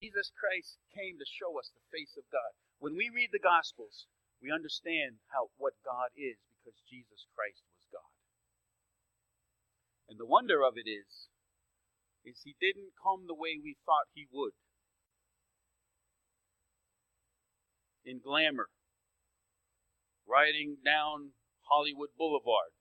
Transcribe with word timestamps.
Jesus 0.00 0.32
Christ 0.32 0.80
came 0.96 1.20
to 1.20 1.28
show 1.28 1.60
us 1.60 1.68
the 1.76 1.84
face 1.92 2.16
of 2.16 2.24
God. 2.32 2.56
When 2.80 2.96
we 2.96 3.12
read 3.12 3.36
the 3.36 3.42
Gospels, 3.42 4.08
we 4.40 4.48
understand 4.48 5.20
how 5.28 5.52
what 5.60 5.76
God 5.84 6.08
is 6.16 6.40
because 6.48 6.80
Jesus 6.88 7.28
Christ 7.36 7.60
was 7.76 7.84
God. 7.92 8.12
And 10.08 10.16
the 10.16 10.26
wonder 10.26 10.64
of 10.64 10.80
it 10.80 10.88
is, 10.88 11.28
is 12.24 12.40
he 12.42 12.56
didn't 12.56 12.96
come 12.96 13.28
the 13.28 13.36
way 13.36 13.60
we 13.60 13.76
thought 13.84 14.08
he 14.16 14.24
would. 14.32 14.56
In 18.04 18.24
glamour, 18.24 18.72
riding 20.24 20.80
down 20.80 21.36
Hollywood 21.68 22.16
Boulevard, 22.16 22.72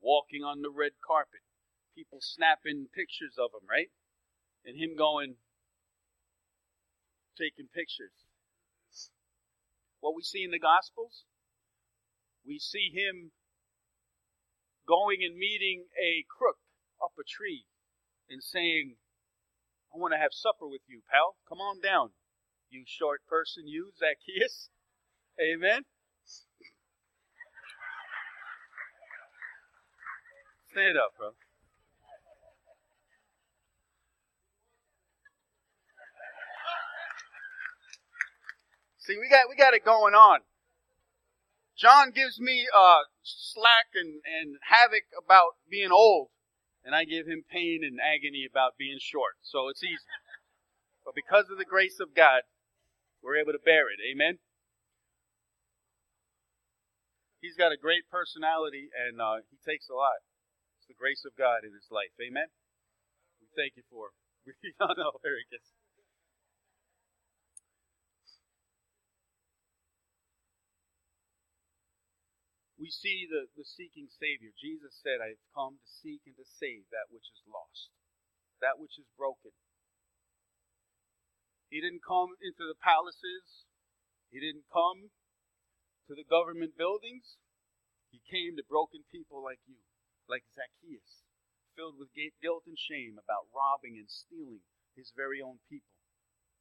walking 0.00 0.44
on 0.44 0.60
the 0.60 0.70
red 0.70 0.92
carpet, 1.00 1.40
people 1.96 2.20
snapping 2.20 2.92
pictures 2.92 3.40
of 3.40 3.56
him, 3.56 3.64
right? 3.64 3.88
And 4.64 4.76
him 4.76 4.94
going, 4.96 5.40
taking 7.40 7.72
pictures. 7.72 8.12
What 10.00 10.14
we 10.14 10.22
see 10.22 10.44
in 10.44 10.52
the 10.52 10.60
Gospels, 10.60 11.24
we 12.44 12.58
see 12.60 12.92
him 12.92 13.32
going 14.86 15.24
and 15.24 15.36
meeting 15.36 15.88
a 15.96 16.24
crook 16.28 16.60
up 17.00 17.12
a 17.16 17.24
tree 17.24 17.64
and 18.28 18.42
saying, 18.42 18.96
I 19.94 19.98
want 19.98 20.12
to 20.12 20.20
have 20.20 20.32
supper 20.32 20.68
with 20.68 20.82
you, 20.86 21.00
pal. 21.10 21.36
Come 21.48 21.58
on 21.58 21.80
down, 21.80 22.10
you 22.68 22.84
short 22.86 23.20
person, 23.28 23.66
you, 23.66 23.92
Zacchaeus. 23.98 24.68
Amen. 25.40 25.82
Stand 30.70 30.96
up, 30.96 31.16
bro. 31.18 31.34
See, 39.10 39.18
we 39.18 39.26
got 39.26 39.50
we 39.50 39.58
got 39.58 39.74
it 39.74 39.82
going 39.84 40.14
on. 40.14 40.46
John 41.74 42.14
gives 42.14 42.38
me 42.38 42.68
uh, 42.70 43.10
slack 43.26 43.90
and, 43.90 44.22
and 44.22 44.62
havoc 44.70 45.10
about 45.18 45.58
being 45.66 45.90
old, 45.90 46.28
and 46.86 46.94
I 46.94 47.02
give 47.02 47.26
him 47.26 47.42
pain 47.42 47.82
and 47.82 47.98
agony 47.98 48.46
about 48.46 48.78
being 48.78 49.02
short. 49.02 49.42
So 49.42 49.66
it's 49.66 49.82
easy. 49.82 50.06
But 51.02 51.18
because 51.18 51.50
of 51.50 51.58
the 51.58 51.66
grace 51.66 51.98
of 51.98 52.14
God, 52.14 52.46
we're 53.18 53.34
able 53.42 53.50
to 53.50 53.58
bear 53.58 53.90
it. 53.90 53.98
Amen. 53.98 54.38
He's 57.42 57.58
got 57.58 57.72
a 57.72 57.80
great 57.80 58.06
personality, 58.12 58.94
and 58.94 59.18
uh, 59.18 59.42
he 59.50 59.58
takes 59.58 59.90
a 59.90 59.96
lot 59.96 60.22
It's 60.78 60.86
the 60.86 60.94
grace 60.94 61.24
of 61.26 61.34
God 61.34 61.66
in 61.66 61.74
his 61.74 61.90
life. 61.90 62.14
Amen? 62.22 62.52
We 63.42 63.50
thank 63.58 63.74
you 63.74 63.82
for 63.90 64.14
it. 64.14 64.54
no, 64.78 64.94
no, 64.94 65.18
very 65.24 65.48
good. 65.50 65.64
We 72.80 72.88
see 72.88 73.28
the, 73.28 73.52
the 73.60 73.68
seeking 73.68 74.08
Savior. 74.08 74.56
Jesus 74.56 74.96
said, 75.04 75.20
I've 75.20 75.42
come 75.52 75.76
to 75.76 75.88
seek 76.00 76.24
and 76.24 76.34
to 76.40 76.48
save 76.48 76.88
that 76.90 77.12
which 77.12 77.28
is 77.28 77.44
lost, 77.44 77.92
that 78.64 78.80
which 78.80 78.96
is 78.96 79.04
broken. 79.20 79.52
He 81.68 81.84
didn't 81.84 82.02
come 82.02 82.34
into 82.40 82.64
the 82.64 82.80
palaces. 82.80 83.68
He 84.32 84.40
didn't 84.40 84.66
come 84.72 85.12
to 86.08 86.16
the 86.16 86.24
government 86.24 86.74
buildings. 86.80 87.36
He 88.10 88.24
came 88.26 88.56
to 88.56 88.64
broken 88.66 89.04
people 89.12 89.44
like 89.44 89.60
you 89.68 89.76
like 90.26 90.46
Zacchaeus, 90.54 91.26
filled 91.74 91.98
with 91.98 92.14
guilt 92.40 92.64
and 92.66 92.78
shame 92.78 93.18
about 93.18 93.50
robbing 93.50 93.98
and 93.98 94.06
stealing 94.08 94.62
his 94.94 95.12
very 95.14 95.42
own 95.42 95.58
people. 95.68 95.94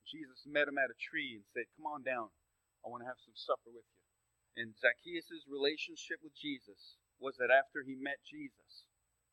Jesus 0.10 0.42
met 0.50 0.68
him 0.68 0.82
at 0.82 0.90
a 0.90 0.98
tree 0.98 1.38
and 1.38 1.46
said, 1.54 1.70
Come 1.78 1.86
on 1.86 2.02
down. 2.02 2.34
I 2.82 2.90
want 2.90 3.06
to 3.06 3.10
have 3.10 3.22
some 3.22 3.38
supper 3.38 3.70
with 3.70 3.86
you. 3.86 3.99
And 4.58 4.76
Zacchaeus' 4.76 5.46
relationship 5.48 6.20
with 6.24 6.36
Jesus 6.36 6.98
was 7.20 7.36
that 7.38 7.52
after 7.52 7.84
he 7.84 7.96
met 7.96 8.24
Jesus, 8.24 8.88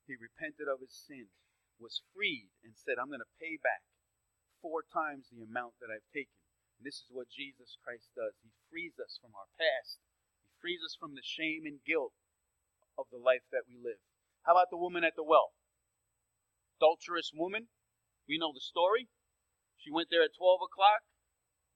he 0.07 0.15
repented 0.19 0.71
of 0.71 0.83
his 0.83 0.95
sin, 0.95 1.31
was 1.79 2.03
freed, 2.15 2.51
and 2.63 2.75
said, 2.75 2.97
I'm 2.99 3.11
going 3.11 3.25
to 3.25 3.39
pay 3.43 3.59
back 3.59 3.83
four 4.63 4.83
times 4.87 5.29
the 5.31 5.45
amount 5.45 5.79
that 5.83 5.93
I've 5.93 6.07
taken. 6.15 6.39
And 6.79 6.85
this 6.85 7.01
is 7.03 7.11
what 7.11 7.33
Jesus 7.33 7.79
Christ 7.81 8.13
does. 8.15 8.37
He 8.43 8.53
frees 8.69 8.99
us 9.01 9.19
from 9.21 9.33
our 9.35 9.49
past, 9.57 10.01
He 10.45 10.53
frees 10.61 10.83
us 10.85 10.97
from 10.99 11.15
the 11.15 11.25
shame 11.25 11.65
and 11.65 11.85
guilt 11.85 12.15
of 12.99 13.07
the 13.13 13.21
life 13.21 13.45
that 13.53 13.69
we 13.69 13.77
live. 13.77 14.01
How 14.45 14.55
about 14.55 14.71
the 14.71 14.81
woman 14.81 15.05
at 15.05 15.17
the 15.17 15.27
well? 15.27 15.53
Adulterous 16.79 17.33
woman. 17.35 17.69
We 18.29 18.39
know 18.39 18.53
the 18.53 18.61
story. 18.61 19.09
She 19.77 19.91
went 19.91 20.09
there 20.11 20.23
at 20.23 20.37
12 20.37 20.61
o'clock. 20.67 21.03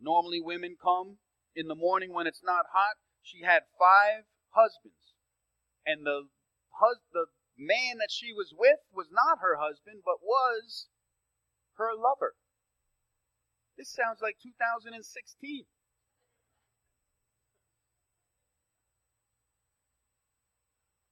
Normally, 0.01 0.41
women 0.41 0.77
come 0.81 1.19
in 1.55 1.69
the 1.69 1.79
morning 1.79 2.13
when 2.13 2.27
it's 2.27 2.43
not 2.43 2.73
hot. 2.73 2.97
She 3.23 3.43
had 3.45 3.69
five 3.79 4.25
husbands. 4.51 5.15
And 5.87 6.05
the, 6.05 6.29
hus- 6.77 7.05
the 7.13 7.27
man 7.57 7.99
that 7.99 8.11
she 8.11 8.33
was 8.33 8.55
with 8.57 8.81
was 8.93 9.09
not 9.11 9.39
her 9.41 9.57
husband, 9.61 10.03
but 10.05 10.23
was 10.23 10.89
her 11.77 11.93
lover. 11.97 12.35
This 13.77 13.93
sounds 13.93 14.21
like 14.21 14.37
2016. 14.43 15.01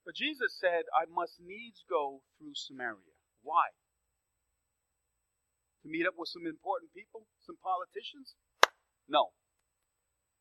But 0.05 0.17
Jesus 0.17 0.57
said, 0.57 0.89
I 0.97 1.05
must 1.05 1.37
needs 1.37 1.85
go 1.85 2.25
through 2.41 2.57
Samaria. 2.57 3.13
Why? 3.43 3.77
To 5.85 5.89
meet 5.89 6.09
up 6.09 6.17
with 6.17 6.33
some 6.33 6.49
important 6.49 6.93
people, 6.97 7.29
some 7.45 7.57
politicians? 7.61 8.33
No. 9.09 9.37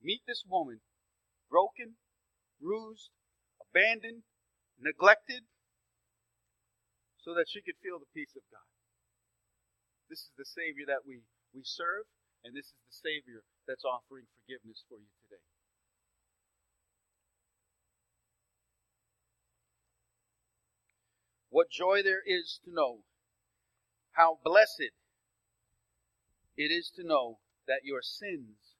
Meet 0.02 0.24
this 0.28 0.44
woman, 0.48 0.80
broken, 1.50 1.96
bruised, 2.62 3.10
abandoned, 3.62 4.24
neglected, 4.80 5.44
so 7.18 7.34
that 7.34 7.50
she 7.50 7.62
could 7.62 7.76
feel 7.84 8.00
the 8.00 8.12
peace 8.14 8.36
of 8.36 8.44
God. 8.52 8.68
This 10.10 10.20
is 10.20 10.32
the 10.38 10.48
Savior 10.48 10.86
that 10.88 11.04
we, 11.06 11.28
we 11.54 11.62
serve, 11.64 12.08
and 12.44 12.56
this 12.56 12.72
is 12.72 12.80
the 12.88 12.96
Savior 13.04 13.44
that's 13.68 13.84
offering 13.84 14.32
forgiveness 14.40 14.84
for 14.88 15.00
you 15.00 15.12
today. 15.28 15.44
What 21.50 21.70
joy 21.70 22.04
there 22.04 22.22
is 22.26 22.60
to 22.64 22.72
know 22.72 23.00
how 24.12 24.40
blessed 24.44 24.92
it 26.58 26.72
is 26.72 26.92
to 26.96 27.04
know 27.04 27.40
that 27.68 27.82
your 27.84 28.02
sins 28.02 28.76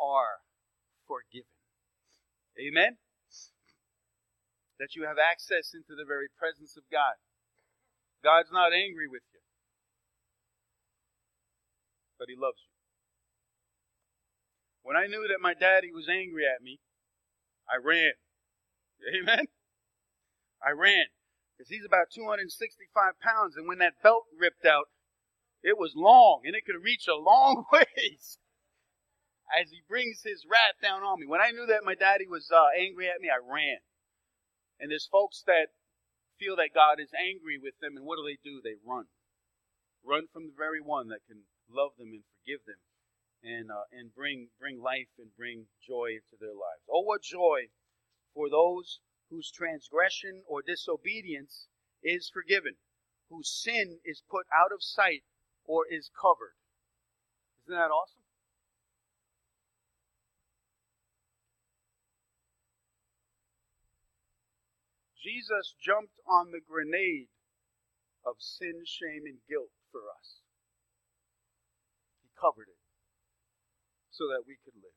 are 0.00 0.44
forgiven. 1.06 1.55
Amen? 2.58 2.96
That 4.78 4.94
you 4.94 5.04
have 5.04 5.16
access 5.16 5.72
into 5.72 5.96
the 5.96 6.04
very 6.04 6.28
presence 6.38 6.76
of 6.76 6.84
God. 6.92 7.16
God's 8.24 8.52
not 8.52 8.72
angry 8.72 9.08
with 9.08 9.22
you, 9.32 9.40
but 12.18 12.28
He 12.28 12.36
loves 12.36 12.60
you. 12.64 12.72
When 14.82 14.96
I 14.96 15.06
knew 15.06 15.26
that 15.28 15.40
my 15.40 15.54
daddy 15.54 15.90
was 15.92 16.08
angry 16.08 16.44
at 16.46 16.62
me, 16.62 16.78
I 17.68 17.76
ran. 17.82 18.12
Amen? 19.14 19.46
I 20.64 20.70
ran 20.70 21.06
because 21.56 21.70
he's 21.70 21.84
about 21.84 22.10
265 22.14 23.20
pounds, 23.20 23.56
and 23.56 23.66
when 23.66 23.78
that 23.78 24.02
belt 24.02 24.24
ripped 24.38 24.64
out, 24.64 24.86
it 25.62 25.78
was 25.78 25.92
long, 25.96 26.42
and 26.44 26.54
it 26.54 26.64
could 26.64 26.82
reach 26.82 27.06
a 27.08 27.16
long 27.16 27.64
ways 27.72 28.38
as 29.54 29.70
he 29.70 29.82
brings 29.86 30.22
his 30.22 30.44
wrath 30.48 30.78
down 30.82 31.02
on 31.02 31.20
me. 31.20 31.26
When 31.26 31.40
I 31.40 31.50
knew 31.50 31.66
that 31.66 31.86
my 31.86 31.94
daddy 31.94 32.26
was 32.26 32.50
uh, 32.50 32.74
angry 32.74 33.08
at 33.08 33.20
me, 33.20 33.30
I 33.30 33.38
ran. 33.38 33.78
And 34.80 34.90
there's 34.90 35.08
folks 35.10 35.42
that 35.46 35.72
feel 36.38 36.56
that 36.56 36.74
God 36.74 37.00
is 37.00 37.14
angry 37.16 37.56
with 37.56 37.78
them, 37.80 37.96
and 37.96 38.04
what 38.04 38.16
do 38.16 38.26
they 38.26 38.38
do? 38.42 38.60
They 38.60 38.76
run. 38.84 39.06
Run 40.04 40.26
from 40.32 40.46
the 40.46 40.56
very 40.56 40.80
one 40.80 41.08
that 41.08 41.24
can 41.26 41.48
love 41.70 41.96
them 41.98 42.12
and 42.12 42.22
forgive 42.38 42.62
them 42.66 42.82
and, 43.42 43.70
uh, 43.70 43.88
and 43.90 44.14
bring, 44.14 44.50
bring 44.58 44.80
life 44.82 45.10
and 45.18 45.34
bring 45.36 45.66
joy 45.80 46.18
into 46.18 46.36
their 46.38 46.54
lives. 46.54 46.84
Oh, 46.90 47.02
what 47.02 47.22
joy 47.22 47.72
for 48.34 48.50
those 48.50 49.00
whose 49.30 49.50
transgression 49.50 50.42
or 50.46 50.62
disobedience 50.62 51.66
is 52.02 52.30
forgiven, 52.32 52.76
whose 53.30 53.50
sin 53.50 53.98
is 54.04 54.22
put 54.30 54.46
out 54.54 54.70
of 54.72 54.82
sight 54.82 55.24
or 55.64 55.84
is 55.90 56.10
covered. 56.14 56.54
Isn't 57.66 57.74
that 57.74 57.90
awesome? 57.90 58.15
Jesus 65.26 65.74
jumped 65.82 66.14
on 66.30 66.52
the 66.54 66.62
grenade 66.62 67.26
of 68.24 68.38
sin, 68.38 68.86
shame, 68.86 69.26
and 69.26 69.42
guilt 69.50 69.74
for 69.90 70.06
us. 70.14 70.38
He 72.22 72.30
covered 72.38 72.70
it 72.70 72.82
so 74.14 74.30
that 74.30 74.46
we 74.46 74.54
could 74.62 74.78
live. 74.78 74.94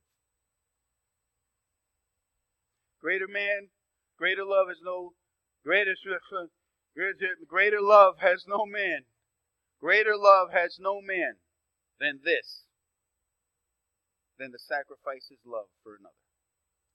Greater 3.02 3.28
man 3.28 3.70
Greater 4.20 4.44
love 4.44 4.68
has 4.68 4.82
no 4.84 5.14
greater 5.64 5.96
greater 7.48 7.82
love 7.82 8.16
has 8.20 8.44
no 8.48 8.66
man. 8.66 9.06
Greater 9.80 10.18
love 10.18 10.52
has 10.52 10.78
no 10.78 11.00
man 11.02 11.36
than 12.02 12.20
this, 12.24 12.66
than 14.38 14.52
the 14.52 14.60
sacrifice 14.60 15.28
his 15.30 15.40
love 15.46 15.68
for 15.84 15.96
another. 15.96 16.14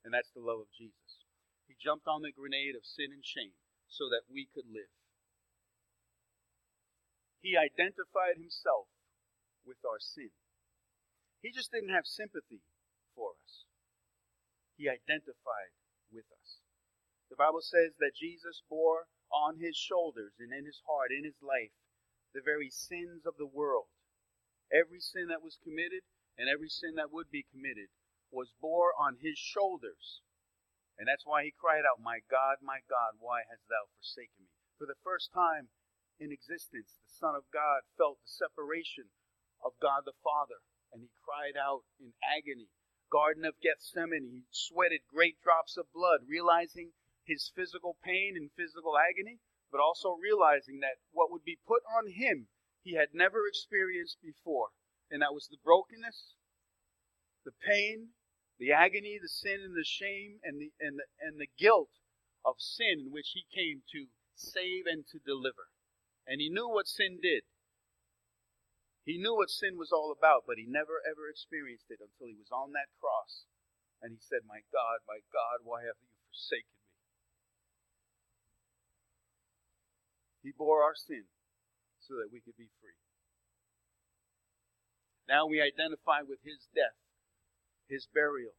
And 0.05 0.13
that's 0.13 0.29
the 0.35 0.41
love 0.41 0.59
of 0.59 0.67
Jesus. 0.77 1.04
Jumped 1.81 2.07
on 2.07 2.21
the 2.21 2.33
grenade 2.33 2.75
of 2.75 2.85
sin 2.85 3.13
and 3.13 3.23
shame 3.23 3.53
so 3.87 4.09
that 4.09 4.25
we 4.31 4.47
could 4.53 4.65
live. 4.65 4.89
He 7.41 7.53
identified 7.53 8.41
himself 8.41 8.89
with 9.65 9.77
our 9.85 10.01
sin. 10.01 10.33
He 11.45 11.53
just 11.53 11.69
didn't 11.69 11.93
have 11.93 12.09
sympathy 12.09 12.65
for 13.13 13.37
us, 13.37 13.69
he 14.75 14.89
identified 14.89 15.71
with 16.11 16.25
us. 16.41 16.59
The 17.29 17.37
Bible 17.37 17.61
says 17.61 17.93
that 17.99 18.17
Jesus 18.17 18.61
bore 18.69 19.07
on 19.31 19.57
his 19.59 19.75
shoulders 19.77 20.33
and 20.39 20.53
in 20.53 20.65
his 20.65 20.81
heart, 20.87 21.11
in 21.11 21.23
his 21.23 21.37
life, 21.41 21.73
the 22.33 22.41
very 22.43 22.69
sins 22.69 23.25
of 23.25 23.37
the 23.37 23.47
world. 23.47 23.87
Every 24.73 24.99
sin 24.99 25.27
that 25.29 25.43
was 25.43 25.57
committed 25.61 26.03
and 26.37 26.49
every 26.49 26.69
sin 26.69 26.95
that 26.95 27.11
would 27.11 27.31
be 27.31 27.45
committed 27.47 27.87
was 28.31 28.53
bore 28.59 28.91
on 28.97 29.17
his 29.21 29.37
shoulders. 29.37 30.24
And 30.97 31.07
that's 31.07 31.27
why 31.27 31.43
he 31.43 31.51
cried 31.51 31.83
out, 31.83 31.99
My 31.99 32.23
God, 32.31 32.63
my 32.63 32.79
God, 32.87 33.19
why 33.19 33.43
hast 33.51 33.67
thou 33.67 33.91
forsaken 33.99 34.47
me? 34.47 34.55
For 34.79 34.87
the 34.87 34.99
first 35.03 35.31
time 35.33 35.69
in 36.19 36.31
existence, 36.31 36.95
the 37.03 37.11
Son 37.11 37.35
of 37.35 37.43
God 37.51 37.83
felt 37.99 38.23
the 38.23 38.31
separation 38.31 39.11
of 39.63 39.75
God 39.81 40.03
the 40.05 40.15
Father, 40.23 40.63
and 40.91 41.03
he 41.03 41.11
cried 41.19 41.59
out 41.59 41.83
in 41.99 42.15
agony. 42.23 42.71
Garden 43.11 43.45
of 43.45 43.59
Gethsemane, 43.61 44.31
he 44.31 44.43
sweated 44.51 45.01
great 45.07 45.39
drops 45.41 45.77
of 45.77 45.91
blood, 45.93 46.27
realizing 46.27 46.91
his 47.23 47.51
physical 47.55 47.97
pain 48.03 48.35
and 48.35 48.51
physical 48.55 48.97
agony, 48.97 49.39
but 49.71 49.79
also 49.79 50.17
realizing 50.19 50.79
that 50.79 51.03
what 51.11 51.31
would 51.31 51.43
be 51.43 51.59
put 51.67 51.83
on 51.85 52.07
him 52.07 52.47
he 52.81 52.93
had 52.93 53.13
never 53.13 53.47
experienced 53.47 54.21
before, 54.21 54.69
and 55.09 55.21
that 55.21 55.33
was 55.33 55.47
the 55.47 55.57
brokenness, 55.63 56.35
the 57.43 57.51
pain, 57.65 58.14
the 58.59 58.71
agony, 58.71 59.19
the 59.21 59.29
sin, 59.29 59.59
and 59.63 59.75
the 59.75 59.83
shame, 59.83 60.39
and 60.43 60.59
the 60.59 60.71
and 60.79 60.99
the 60.99 61.05
and 61.19 61.39
the 61.39 61.51
guilt 61.57 61.91
of 62.45 62.55
sin 62.57 63.07
in 63.07 63.11
which 63.11 63.33
he 63.33 63.43
came 63.51 63.81
to 63.91 64.07
save 64.35 64.85
and 64.85 65.05
to 65.11 65.19
deliver. 65.19 65.71
And 66.27 66.41
he 66.41 66.49
knew 66.49 66.67
what 66.67 66.87
sin 66.87 67.19
did. 67.21 67.43
He 69.05 69.21
knew 69.21 69.35
what 69.37 69.53
sin 69.53 69.77
was 69.77 69.91
all 69.93 70.09
about, 70.09 70.49
but 70.49 70.57
he 70.57 70.65
never 70.65 70.97
ever 71.05 71.29
experienced 71.29 71.93
it 71.93 72.01
until 72.01 72.25
he 72.25 72.37
was 72.37 72.49
on 72.49 72.73
that 72.73 72.89
cross. 72.97 73.45
And 74.01 74.13
he 74.13 74.21
said, 74.21 74.41
My 74.49 74.65
God, 74.73 75.05
my 75.05 75.21
God, 75.29 75.61
why 75.61 75.85
have 75.85 75.97
you 76.01 76.09
forsaken 76.29 76.73
me? 76.73 76.85
He 80.41 80.51
bore 80.53 80.81
our 80.81 80.97
sin 80.97 81.25
so 82.01 82.17
that 82.17 82.29
we 82.33 82.41
could 82.41 82.57
be 82.57 82.69
free. 82.81 82.97
Now 85.29 85.45
we 85.45 85.61
identify 85.61 86.21
with 86.21 86.41
his 86.45 86.69
death, 86.73 86.97
his 87.87 88.07
burial, 88.11 88.55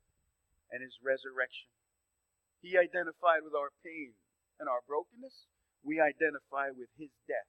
and 0.70 0.82
his 0.82 0.98
resurrection. 1.02 1.70
He 2.62 2.74
identified 2.74 3.46
with 3.46 3.54
our 3.54 3.70
pain 3.84 4.18
and 4.58 4.68
our 4.68 4.82
brokenness. 4.86 5.46
We 5.84 6.02
identify 6.02 6.74
with 6.74 6.90
his 6.98 7.14
death, 7.30 7.46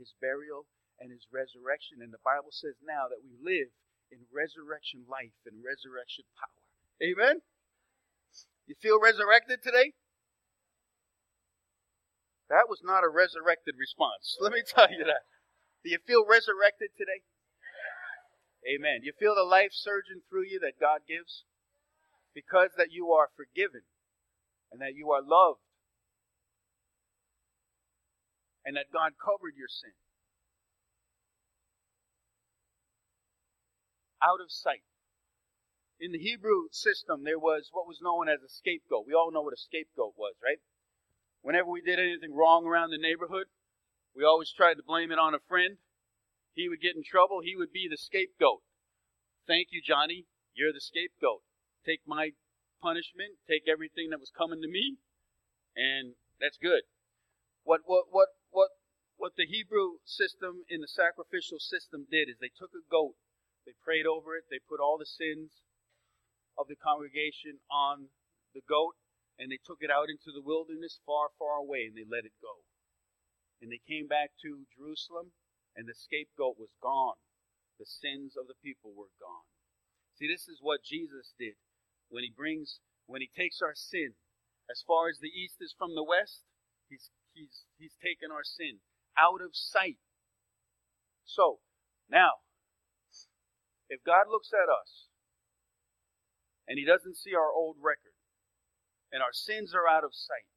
his 0.00 0.16
burial, 0.20 0.64
and 0.96 1.12
his 1.12 1.28
resurrection. 1.28 2.00
And 2.00 2.12
the 2.12 2.22
Bible 2.24 2.52
says 2.52 2.80
now 2.80 3.08
that 3.12 3.20
we 3.20 3.36
live 3.36 3.68
in 4.08 4.24
resurrection 4.32 5.04
life 5.04 5.36
and 5.44 5.60
resurrection 5.60 6.24
power. 6.40 6.64
Amen? 7.04 7.44
You 8.64 8.74
feel 8.80 9.00
resurrected 9.00 9.60
today? 9.62 9.92
That 12.48 12.70
was 12.70 12.80
not 12.82 13.04
a 13.04 13.10
resurrected 13.10 13.74
response. 13.76 14.38
Let 14.40 14.52
me 14.52 14.62
tell 14.62 14.90
you 14.90 15.04
that. 15.04 15.26
Do 15.82 15.90
you 15.90 15.98
feel 16.06 16.24
resurrected 16.26 16.90
today? 16.96 17.22
Amen. 18.66 19.00
You 19.02 19.12
feel 19.18 19.34
the 19.34 19.46
life 19.46 19.70
surging 19.70 20.22
through 20.28 20.50
you 20.50 20.58
that 20.60 20.80
God 20.80 21.06
gives? 21.06 21.44
Because 22.34 22.70
that 22.76 22.90
you 22.90 23.12
are 23.12 23.30
forgiven 23.36 23.82
and 24.72 24.80
that 24.80 24.94
you 24.94 25.10
are 25.12 25.22
loved 25.22 25.62
and 28.66 28.76
that 28.76 28.90
God 28.92 29.14
covered 29.22 29.54
your 29.56 29.70
sin. 29.70 29.94
Out 34.20 34.42
of 34.42 34.50
sight. 34.50 34.82
In 36.00 36.10
the 36.10 36.18
Hebrew 36.18 36.66
system, 36.72 37.22
there 37.22 37.38
was 37.38 37.70
what 37.72 37.86
was 37.86 38.02
known 38.02 38.28
as 38.28 38.42
a 38.42 38.50
scapegoat. 38.50 39.06
We 39.06 39.14
all 39.14 39.30
know 39.30 39.40
what 39.40 39.54
a 39.54 39.60
scapegoat 39.70 40.12
was, 40.18 40.34
right? 40.42 40.58
Whenever 41.40 41.70
we 41.70 41.80
did 41.80 42.00
anything 42.00 42.34
wrong 42.34 42.66
around 42.66 42.90
the 42.90 42.98
neighborhood, 42.98 43.46
we 44.14 44.24
always 44.24 44.50
tried 44.50 44.74
to 44.74 44.82
blame 44.82 45.12
it 45.12 45.18
on 45.18 45.32
a 45.32 45.38
friend. 45.48 45.78
He 46.56 46.72
would 46.72 46.80
get 46.80 46.96
in 46.96 47.04
trouble. 47.04 47.44
He 47.44 47.54
would 47.54 47.70
be 47.70 47.84
the 47.84 48.00
scapegoat. 48.00 48.64
Thank 49.46 49.68
you, 49.70 49.84
Johnny. 49.84 50.24
You're 50.56 50.72
the 50.72 50.80
scapegoat. 50.80 51.44
Take 51.84 52.00
my 52.08 52.32
punishment. 52.80 53.36
Take 53.44 53.68
everything 53.68 54.08
that 54.08 54.18
was 54.18 54.32
coming 54.32 54.64
to 54.64 54.68
me, 54.68 54.96
and 55.76 56.16
that's 56.40 56.56
good. 56.56 56.88
What 57.62 57.84
what 57.84 58.08
what 58.08 58.32
what 58.48 58.72
what 59.20 59.36
the 59.36 59.44
Hebrew 59.44 60.00
system 60.08 60.64
in 60.72 60.80
the 60.80 60.88
sacrificial 60.88 61.60
system 61.60 62.08
did 62.08 62.32
is 62.32 62.40
they 62.40 62.52
took 62.56 62.72
a 62.72 62.84
goat, 62.88 63.20
they 63.68 63.76
prayed 63.84 64.08
over 64.08 64.32
it, 64.32 64.48
they 64.48 64.60
put 64.64 64.80
all 64.80 64.96
the 64.96 65.08
sins 65.08 65.60
of 66.56 66.68
the 66.68 66.76
congregation 66.76 67.60
on 67.68 68.08
the 68.56 68.64
goat, 68.64 68.96
and 69.36 69.52
they 69.52 69.60
took 69.60 69.84
it 69.84 69.92
out 69.92 70.08
into 70.08 70.32
the 70.32 70.44
wilderness 70.44 71.00
far, 71.04 71.28
far 71.36 71.60
away, 71.60 71.84
and 71.84 71.96
they 71.96 72.08
let 72.08 72.24
it 72.24 72.36
go. 72.40 72.64
And 73.60 73.68
they 73.68 73.80
came 73.84 74.08
back 74.08 74.32
to 74.40 74.64
Jerusalem, 74.72 75.36
and 75.76 75.84
the 75.86 75.94
scapegoat 75.94 76.56
was 76.56 76.72
gone. 76.80 77.20
The 77.78 77.84
sins 77.84 78.34
of 78.40 78.48
the 78.48 78.56
people 78.64 78.96
were 78.96 79.12
gone. 79.20 79.44
See, 80.16 80.24
this 80.24 80.48
is 80.48 80.64
what 80.64 80.80
Jesus 80.80 81.36
did 81.36 81.60
when 82.08 82.24
he 82.24 82.32
brings, 82.32 82.80
when 83.04 83.20
he 83.20 83.28
takes 83.28 83.60
our 83.60 83.76
sin. 83.76 84.16
As 84.72 84.82
far 84.82 85.12
as 85.12 85.20
the 85.20 85.30
east 85.30 85.60
is 85.60 85.76
from 85.76 85.94
the 85.94 86.02
west, 86.02 86.42
he's, 86.88 87.12
he's, 87.36 87.68
he's 87.76 87.94
taken 88.00 88.32
our 88.32 88.42
sin 88.42 88.80
out 89.20 89.44
of 89.44 89.52
sight. 89.52 90.00
So, 91.28 91.60
now, 92.08 92.40
if 93.92 94.02
God 94.02 94.32
looks 94.32 94.50
at 94.56 94.72
us 94.72 95.12
and 96.66 96.80
he 96.80 96.84
doesn't 96.88 97.20
see 97.20 97.36
our 97.36 97.52
old 97.52 97.76
record, 97.78 98.16
and 99.12 99.22
our 99.22 99.32
sins 99.32 99.70
are 99.70 99.86
out 99.86 100.02
of 100.02 100.10
sight, 100.16 100.50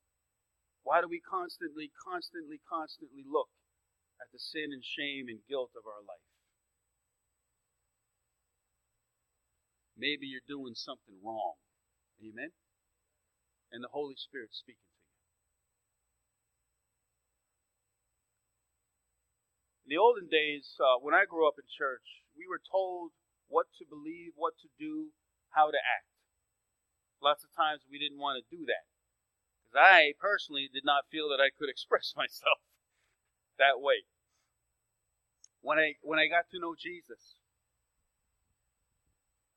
why 0.81 1.01
do 1.01 1.07
we 1.07 1.21
constantly, 1.21 1.91
constantly, 1.93 2.57
constantly 2.65 3.21
look 3.21 3.51
at 4.19 4.31
the 4.31 4.39
sin 4.39 4.71
and 4.71 4.83
shame 4.83 5.27
and 5.27 5.39
guilt 5.47 5.71
of 5.75 5.87
our 5.87 6.03
life? 6.03 6.29
Maybe 9.99 10.27
you're 10.27 10.47
doing 10.47 10.75
something 10.75 11.19
wrong. 11.23 11.59
Amen? 12.23 12.51
And 13.71 13.83
the 13.83 13.91
Holy 13.91 14.15
Spirit 14.15 14.55
speaking 14.55 14.79
to 14.79 14.95
you. 14.95 15.07
In 19.83 19.89
the 19.91 19.99
olden 19.99 20.27
days, 20.31 20.77
uh, 20.79 21.03
when 21.03 21.13
I 21.13 21.25
grew 21.27 21.47
up 21.47 21.59
in 21.59 21.67
church, 21.67 22.23
we 22.37 22.47
were 22.47 22.61
told 22.63 23.11
what 23.49 23.67
to 23.79 23.83
believe, 23.83 24.31
what 24.35 24.53
to 24.61 24.69
do, 24.79 25.11
how 25.51 25.71
to 25.71 25.81
act. 25.81 26.07
Lots 27.21 27.43
of 27.43 27.51
times 27.51 27.83
we 27.89 27.99
didn't 27.99 28.21
want 28.21 28.39
to 28.39 28.55
do 28.55 28.63
that. 28.65 28.87
Because 29.65 29.83
I 29.83 30.13
personally 30.19 30.69
did 30.71 30.85
not 30.85 31.11
feel 31.11 31.27
that 31.29 31.43
I 31.43 31.51
could 31.51 31.67
express 31.73 32.13
myself 32.15 32.63
that 33.57 33.81
way. 33.81 34.07
When 35.61 35.77
I 35.77 35.99
when 36.01 36.19
I 36.19 36.27
got 36.27 36.47
to 36.51 36.59
know 36.59 36.75
Jesus, 36.75 37.35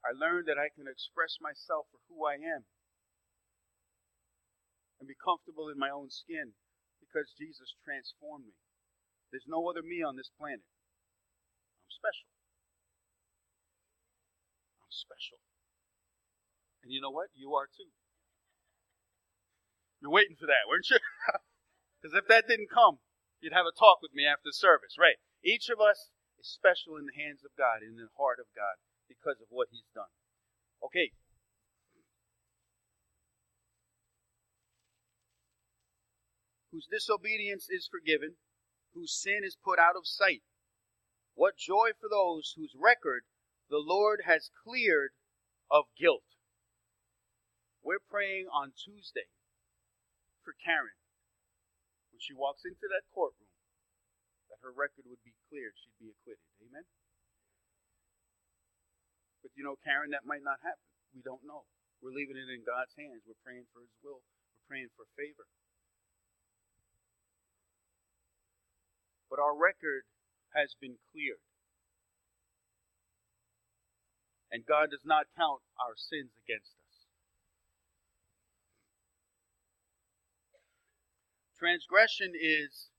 I 0.02 0.10
learned 0.10 0.50
that 0.50 0.58
I 0.58 0.68
can 0.74 0.90
express 0.90 1.38
myself 1.38 1.86
for 1.94 2.02
who 2.10 2.26
I 2.26 2.42
am 2.42 2.66
and 4.98 5.06
be 5.06 5.14
comfortable 5.14 5.70
in 5.70 5.78
my 5.78 5.90
own 5.90 6.10
skin 6.10 6.54
because 6.98 7.30
Jesus 7.38 7.74
transformed 7.86 8.50
me. 8.50 8.56
There's 9.30 9.46
no 9.46 9.62
other 9.70 9.82
me 9.82 10.02
on 10.02 10.18
this 10.18 10.30
planet. 10.34 10.66
I'm 11.86 11.92
special. 11.94 12.28
I'm 14.82 14.90
special. 14.90 15.38
And 16.82 16.90
you 16.90 17.00
know 17.00 17.14
what? 17.14 17.30
You 17.34 17.54
are 17.54 17.70
too. 17.70 17.94
You're 20.02 20.10
waiting 20.10 20.34
for 20.34 20.50
that, 20.50 20.66
weren't 20.66 20.90
you? 20.90 20.98
Because 22.02 22.18
if 22.18 22.26
that 22.26 22.50
didn't 22.50 22.66
come, 22.66 22.98
you'd 23.38 23.54
have 23.54 23.62
a 23.62 23.70
talk 23.70 24.02
with 24.02 24.10
me 24.10 24.26
after 24.26 24.50
service, 24.50 24.98
right? 24.98 25.22
Each 25.44 25.68
of 25.68 25.80
us 25.80 26.10
is 26.38 26.46
special 26.46 26.96
in 26.96 27.06
the 27.06 27.18
hands 27.18 27.42
of 27.44 27.50
God, 27.58 27.82
in 27.82 27.96
the 27.96 28.08
heart 28.16 28.38
of 28.38 28.46
God, 28.54 28.78
because 29.08 29.42
of 29.42 29.50
what 29.50 29.68
He's 29.70 29.90
done. 29.94 30.10
Okay. 30.82 31.10
Whose 36.70 36.86
disobedience 36.86 37.66
is 37.68 37.90
forgiven, 37.90 38.36
whose 38.94 39.12
sin 39.12 39.42
is 39.44 39.58
put 39.58 39.78
out 39.78 39.96
of 39.96 40.06
sight. 40.06 40.42
What 41.34 41.56
joy 41.56 41.90
for 41.98 42.08
those 42.08 42.54
whose 42.56 42.74
record 42.78 43.24
the 43.68 43.82
Lord 43.82 44.22
has 44.26 44.50
cleared 44.64 45.12
of 45.70 45.84
guilt. 45.98 46.24
We're 47.82 48.04
praying 48.04 48.46
on 48.52 48.76
Tuesday 48.76 49.32
for 50.44 50.54
Karen 50.62 51.00
when 52.12 52.20
she 52.20 52.34
walks 52.36 52.62
into 52.64 52.86
that 52.92 53.08
courtroom 53.12 53.41
that 54.52 54.60
her 54.60 54.76
record 54.76 55.08
would 55.08 55.24
be 55.24 55.32
cleared, 55.48 55.72
she'd 55.80 55.96
be 55.96 56.12
acquitted. 56.12 56.44
Amen? 56.60 56.84
But 59.40 59.56
you 59.56 59.64
know, 59.64 59.80
Karen, 59.80 60.12
that 60.12 60.28
might 60.28 60.44
not 60.44 60.60
happen. 60.60 60.84
We 61.16 61.24
don't 61.24 61.40
know. 61.48 61.64
We're 62.04 62.12
leaving 62.12 62.36
it 62.36 62.52
in 62.52 62.60
God's 62.68 62.92
hands. 62.92 63.24
We're 63.24 63.40
praying 63.40 63.64
for 63.72 63.80
His 63.80 63.96
will. 64.04 64.20
We're 64.20 64.68
praying 64.68 64.92
for 64.92 65.08
favor. 65.16 65.48
But 69.32 69.40
our 69.40 69.56
record 69.56 70.04
has 70.52 70.76
been 70.76 71.00
cleared. 71.16 71.40
And 74.52 74.68
God 74.68 74.92
does 74.92 75.08
not 75.08 75.32
count 75.32 75.64
our 75.80 75.96
sins 75.96 76.36
against 76.36 76.76
us. 76.76 77.08
Transgression 81.56 82.36
is 82.36 82.91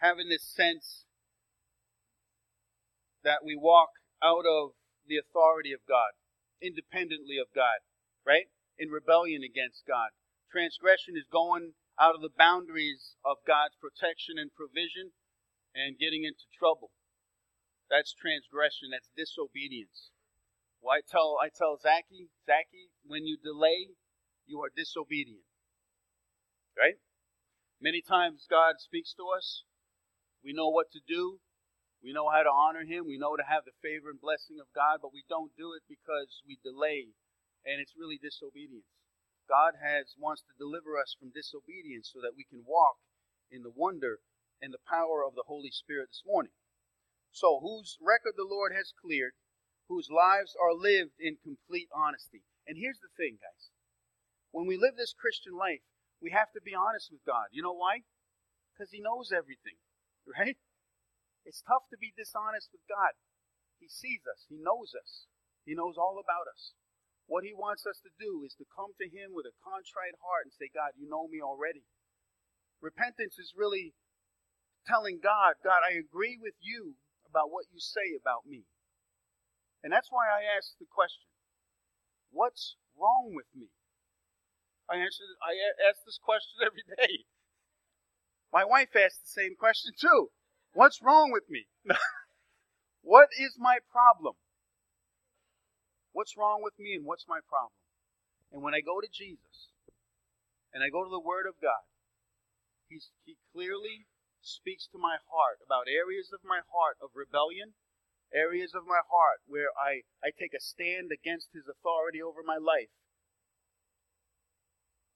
having 0.00 0.28
this 0.28 0.44
sense 0.44 1.04
that 3.22 3.44
we 3.44 3.56
walk 3.56 3.90
out 4.22 4.44
of 4.48 4.72
the 5.06 5.16
authority 5.16 5.72
of 5.72 5.80
God, 5.88 6.16
independently 6.60 7.36
of 7.36 7.48
God, 7.54 7.84
right? 8.24 8.48
In 8.78 8.88
rebellion 8.88 9.42
against 9.44 9.84
God. 9.86 10.12
Transgression 10.50 11.14
is 11.16 11.28
going 11.30 11.76
out 12.00 12.14
of 12.14 12.24
the 12.24 12.32
boundaries 12.32 13.16
of 13.24 13.44
God's 13.46 13.76
protection 13.76 14.40
and 14.40 14.50
provision 14.56 15.12
and 15.76 16.00
getting 16.00 16.24
into 16.24 16.48
trouble. 16.56 16.90
That's 17.90 18.14
transgression, 18.16 18.90
that's 18.92 19.10
disobedience. 19.16 20.10
Well, 20.80 20.96
I 20.96 21.02
tell 21.04 21.36
I 21.42 21.52
tell 21.52 21.76
Zachy, 21.76 22.32
Zachy, 22.46 22.88
when 23.04 23.26
you 23.26 23.36
delay, 23.36 23.92
you 24.46 24.62
are 24.62 24.72
disobedient. 24.74 25.44
Right? 26.78 26.96
Many 27.80 28.00
times 28.00 28.46
God 28.48 28.76
speaks 28.78 29.12
to 29.14 29.24
us. 29.36 29.64
We 30.44 30.52
know 30.52 30.68
what 30.68 30.90
to 30.92 31.00
do. 31.06 31.40
We 32.02 32.12
know 32.12 32.32
how 32.32 32.42
to 32.42 32.50
honor 32.50 32.88
him. 32.88 33.04
We 33.04 33.20
know 33.20 33.36
to 33.36 33.44
have 33.44 33.68
the 33.68 33.76
favor 33.84 34.08
and 34.08 34.20
blessing 34.20 34.56
of 34.56 34.72
God, 34.72 35.04
but 35.04 35.12
we 35.12 35.24
don't 35.28 35.52
do 35.56 35.76
it 35.76 35.84
because 35.84 36.40
we 36.48 36.56
delay, 36.64 37.12
and 37.64 37.76
it's 37.76 37.98
really 37.98 38.16
disobedience. 38.16 38.88
God 39.44 39.76
has 39.82 40.16
wants 40.16 40.40
to 40.48 40.56
deliver 40.56 40.96
us 40.96 41.12
from 41.18 41.34
disobedience 41.34 42.08
so 42.08 42.22
that 42.22 42.38
we 42.38 42.48
can 42.48 42.64
walk 42.64 42.96
in 43.50 43.62
the 43.62 43.74
wonder 43.74 44.24
and 44.62 44.72
the 44.72 44.86
power 44.88 45.26
of 45.26 45.34
the 45.34 45.44
Holy 45.46 45.70
Spirit 45.70 46.08
this 46.08 46.24
morning. 46.24 46.52
So, 47.32 47.60
whose 47.60 47.98
record 48.00 48.34
the 48.36 48.48
Lord 48.48 48.72
has 48.72 48.94
cleared, 48.96 49.34
whose 49.88 50.08
lives 50.08 50.54
are 50.54 50.72
lived 50.72 51.18
in 51.18 51.42
complete 51.42 51.88
honesty. 51.90 52.42
And 52.66 52.78
here's 52.78 53.02
the 53.02 53.12
thing, 53.16 53.38
guys. 53.42 53.70
When 54.52 54.66
we 54.66 54.78
live 54.78 54.96
this 54.96 55.14
Christian 55.14 55.54
life, 55.54 55.82
we 56.22 56.30
have 56.30 56.52
to 56.54 56.62
be 56.62 56.74
honest 56.74 57.10
with 57.10 57.26
God. 57.26 57.50
You 57.50 57.62
know 57.62 57.74
why? 57.74 58.06
Because 58.72 58.92
He 58.92 59.00
knows 59.00 59.32
everything, 59.34 59.82
right? 60.26 60.58
It's 61.44 61.64
tough 61.64 61.88
to 61.90 61.98
be 61.98 62.12
dishonest 62.16 62.70
with 62.72 62.84
God. 62.86 63.16
He 63.80 63.88
sees 63.88 64.22
us, 64.28 64.44
He 64.48 64.60
knows 64.60 64.92
us, 64.92 65.26
He 65.64 65.72
knows 65.72 65.96
all 65.96 66.20
about 66.20 66.46
us. 66.50 66.76
What 67.26 67.46
He 67.46 67.54
wants 67.54 67.86
us 67.86 68.02
to 68.04 68.12
do 68.20 68.44
is 68.44 68.54
to 68.60 68.68
come 68.68 68.92
to 69.00 69.08
Him 69.08 69.32
with 69.32 69.46
a 69.48 69.56
contrite 69.64 70.18
heart 70.20 70.50
and 70.50 70.54
say, 70.54 70.68
God, 70.68 70.98
you 70.98 71.08
know 71.08 71.30
me 71.30 71.40
already. 71.40 71.86
Repentance 72.82 73.38
is 73.38 73.56
really 73.56 73.94
telling 74.86 75.20
God, 75.22 75.60
God, 75.62 75.84
I 75.84 75.96
agree 75.96 76.36
with 76.40 76.56
you 76.60 76.96
about 77.28 77.52
what 77.52 77.68
you 77.72 77.78
say 77.78 78.16
about 78.16 78.44
me. 78.48 78.64
And 79.82 79.92
that's 79.92 80.10
why 80.10 80.28
I 80.28 80.44
ask 80.44 80.76
the 80.76 80.88
question 80.90 81.30
What's 82.30 82.76
wrong 82.94 83.32
with 83.34 83.48
me? 83.54 83.72
I 84.90 84.98
answer 84.98 85.24
I 85.42 85.54
ask 85.88 86.04
this 86.04 86.18
question 86.18 86.60
every 86.66 86.84
day. 86.98 87.24
My 88.52 88.64
wife 88.64 88.94
asks 88.96 89.22
the 89.22 89.40
same 89.42 89.54
question 89.54 89.92
too. 89.94 90.30
What's 90.72 91.02
wrong 91.02 91.30
with 91.30 91.48
me? 91.48 91.66
what 93.02 93.28
is 93.38 93.54
my 93.58 93.78
problem? 93.90 94.34
What's 96.12 96.36
wrong 96.36 96.60
with 96.62 96.74
me 96.78 96.94
and 96.94 97.06
what's 97.06 97.26
my 97.28 97.38
problem? 97.46 97.78
And 98.50 98.62
when 98.62 98.74
I 98.74 98.82
go 98.82 99.00
to 99.00 99.06
Jesus 99.06 99.70
and 100.74 100.82
I 100.82 100.90
go 100.90 101.04
to 101.04 101.10
the 101.10 101.22
Word 101.22 101.46
of 101.46 101.62
God, 101.62 101.86
he's, 102.88 103.10
He 103.22 103.38
clearly 103.54 104.06
speaks 104.42 104.90
to 104.90 104.98
my 104.98 105.22
heart 105.30 105.62
about 105.62 105.86
areas 105.86 106.34
of 106.34 106.42
my 106.42 106.66
heart 106.74 106.98
of 106.98 107.14
rebellion, 107.14 107.78
areas 108.34 108.74
of 108.74 108.82
my 108.86 109.06
heart 109.06 109.46
where 109.46 109.70
I, 109.78 110.02
I 110.18 110.34
take 110.34 110.54
a 110.54 110.62
stand 110.62 111.14
against 111.14 111.54
His 111.54 111.70
authority 111.70 112.18
over 112.18 112.42
my 112.42 112.58
life. 112.58 112.90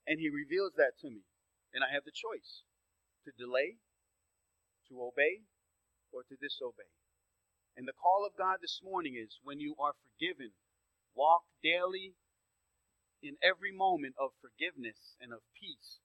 And 0.07 0.23
He 0.23 0.31
reveals 0.31 0.79
that 0.79 0.95
to 1.03 1.11
me. 1.11 1.27
And 1.75 1.83
I 1.83 1.91
have 1.91 2.07
the 2.07 2.15
choice 2.15 2.63
to 3.25 3.31
delay 3.37 3.77
to 4.89 5.01
obey 5.01 5.45
or 6.13 6.21
to 6.29 6.35
disobey. 6.37 6.89
And 7.75 7.87
the 7.87 7.97
call 7.97 8.23
of 8.23 8.37
God 8.37 8.61
this 8.61 8.79
morning 8.79 9.19
is 9.19 9.41
when 9.43 9.59
you 9.59 9.75
are 9.81 9.97
forgiven, 9.99 10.55
walk 11.11 11.43
daily 11.59 12.15
in 13.19 13.35
every 13.43 13.73
moment 13.73 14.15
of 14.15 14.37
forgiveness 14.39 15.17
and 15.19 15.33
of 15.33 15.43
peace, 15.57 15.99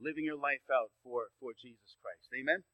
living 0.00 0.24
your 0.24 0.40
life 0.40 0.64
out 0.72 0.90
for, 1.04 1.30
for 1.38 1.52
Jesus 1.54 1.94
Christ. 2.02 2.26
Amen? 2.34 2.64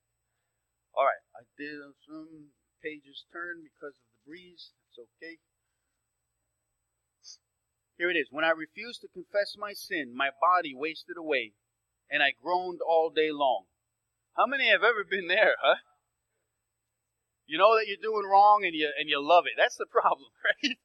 All 0.97 1.05
right, 1.05 1.25
I 1.37 1.45
did 1.59 1.85
some 2.07 2.55
pages 2.81 3.27
turn 3.29 3.61
because 3.61 3.93
of 3.93 4.07
the 4.09 4.21
breeze. 4.25 4.73
It's 4.89 4.99
okay. 4.99 5.37
Here 7.99 8.09
it 8.09 8.17
is. 8.17 8.33
When 8.33 8.49
I 8.49 8.57
refused 8.57 9.03
to 9.03 9.13
confess 9.13 9.61
my 9.61 9.77
sin, 9.77 10.17
my 10.17 10.31
body 10.41 10.73
wasted 10.73 11.21
away, 11.21 11.53
and 12.09 12.23
I 12.23 12.33
groaned 12.33 12.81
all 12.81 13.13
day 13.13 13.29
long. 13.31 13.70
How 14.41 14.49
many 14.49 14.73
have 14.73 14.81
ever 14.81 15.05
been 15.05 15.29
there, 15.29 15.61
huh? 15.61 15.85
You 17.45 17.61
know 17.61 17.77
that 17.77 17.85
you're 17.85 18.01
doing 18.01 18.25
wrong 18.25 18.65
and 18.65 18.73
you 18.73 18.89
and 18.89 19.05
you 19.05 19.21
love 19.21 19.45
it. 19.45 19.53
That's 19.61 19.77
the 19.77 19.85
problem, 19.85 20.33
right? 20.49 20.81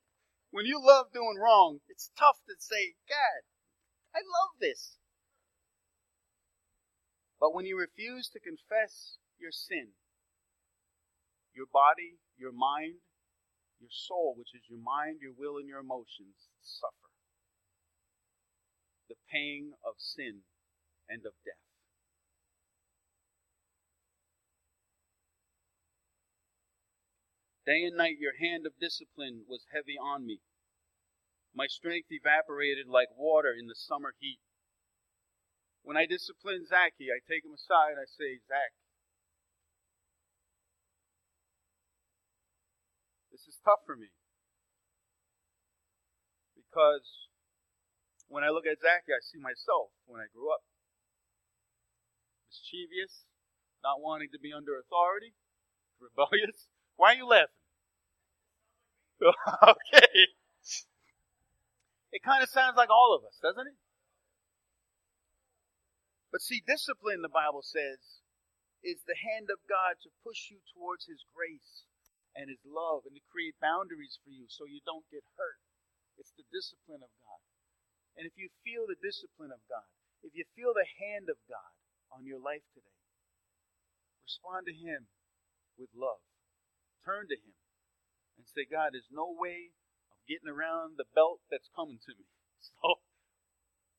When 0.52 0.66
you 0.66 0.76
love 0.84 1.16
doing 1.16 1.40
wrong, 1.40 1.80
it's 1.88 2.12
tough 2.20 2.44
to 2.52 2.56
say, 2.60 3.00
God, 3.08 3.48
I 4.12 4.20
love 4.28 4.60
this. 4.60 5.00
But 7.40 7.56
when 7.56 7.64
you 7.64 7.80
refuse 7.80 8.28
to 8.36 8.44
confess 8.44 9.16
your 9.40 9.56
sin, 9.56 9.96
your 11.56 11.72
body, 11.72 12.20
your 12.36 12.52
mind, 12.52 13.00
your 13.80 13.88
soul, 13.90 14.36
which 14.36 14.52
is 14.52 14.68
your 14.68 14.84
mind, 14.84 15.20
your 15.24 15.32
will, 15.32 15.56
and 15.56 15.68
your 15.68 15.80
emotions, 15.80 16.52
suffer 16.60 17.08
the 19.08 19.16
pain 19.32 19.80
of 19.88 19.96
sin 19.96 20.44
and 21.08 21.24
of 21.24 21.40
death. 21.48 21.65
Day 27.66 27.82
and 27.82 27.98
night 27.98 28.22
your 28.22 28.38
hand 28.38 28.70
of 28.70 28.78
discipline 28.78 29.42
was 29.50 29.66
heavy 29.74 29.98
on 29.98 30.26
me. 30.26 30.40
My 31.56 31.66
strength 31.66 32.14
evaporated 32.14 32.86
like 32.86 33.10
water 33.18 33.50
in 33.58 33.66
the 33.66 33.74
summer 33.74 34.14
heat. 34.20 34.38
When 35.82 35.98
I 35.98 36.06
discipline 36.06 36.66
Zachy, 36.66 37.10
I 37.10 37.26
take 37.26 37.46
him 37.46 37.54
aside, 37.54 37.98
and 37.98 38.02
I 38.02 38.10
say, 38.10 38.38
Zach, 38.46 38.74
this 43.32 43.48
is 43.50 43.58
tough 43.66 43.82
for 43.86 43.96
me. 43.96 44.10
Because 46.54 47.30
when 48.28 48.44
I 48.44 48.50
look 48.50 48.66
at 48.66 48.82
Zachy, 48.82 49.10
I 49.14 49.22
see 49.26 49.42
myself 49.42 49.90
when 50.06 50.22
I 50.22 50.30
grew 50.30 50.54
up. 50.54 50.62
Mischievous, 52.50 53.26
not 53.82 54.02
wanting 54.02 54.30
to 54.34 54.40
be 54.42 54.54
under 54.54 54.78
authority, 54.78 55.34
rebellious, 56.02 56.68
why 56.96 57.14
are 57.14 57.18
you 57.18 57.28
laughing? 57.28 57.55
okay. 59.64 60.16
It 62.12 62.24
kind 62.24 62.44
of 62.44 62.50
sounds 62.50 62.78
like 62.78 62.90
all 62.90 63.16
of 63.16 63.26
us, 63.28 63.36
doesn't 63.42 63.68
it? 63.68 63.80
But 66.32 66.42
see, 66.42 66.64
discipline, 66.64 67.24
the 67.24 67.32
Bible 67.32 67.64
says, 67.64 68.24
is 68.84 69.02
the 69.08 69.18
hand 69.18 69.50
of 69.50 69.64
God 69.68 69.98
to 70.04 70.22
push 70.24 70.52
you 70.52 70.60
towards 70.76 71.08
His 71.08 71.24
grace 71.34 71.88
and 72.36 72.52
His 72.52 72.62
love 72.64 73.08
and 73.08 73.16
to 73.16 73.24
create 73.32 73.56
boundaries 73.60 74.20
for 74.22 74.32
you 74.32 74.46
so 74.48 74.68
you 74.68 74.84
don't 74.86 75.08
get 75.10 75.24
hurt. 75.40 75.64
It's 76.20 76.36
the 76.36 76.48
discipline 76.52 77.04
of 77.04 77.12
God. 77.24 77.42
And 78.16 78.24
if 78.24 78.36
you 78.40 78.48
feel 78.64 78.88
the 78.88 79.00
discipline 79.00 79.52
of 79.52 79.64
God, 79.68 79.88
if 80.24 80.32
you 80.36 80.48
feel 80.56 80.72
the 80.72 80.88
hand 80.88 81.28
of 81.28 81.40
God 81.52 81.74
on 82.12 82.24
your 82.24 82.40
life 82.40 82.64
today, 82.72 83.00
respond 84.24 84.68
to 84.72 84.76
Him 84.76 85.12
with 85.76 85.92
love 85.92 86.24
turn 87.06 87.30
to 87.30 87.38
Him 87.38 87.54
and 88.38 88.48
say, 88.48 88.68
God, 88.70 88.94
there's 88.94 89.12
no 89.12 89.32
way 89.32 89.72
of 90.12 90.20
getting 90.28 90.52
around 90.52 90.96
the 90.98 91.08
belt 91.14 91.42
that's 91.50 91.70
coming 91.76 92.00
to 92.06 92.14
me. 92.18 92.26
So 92.82 92.98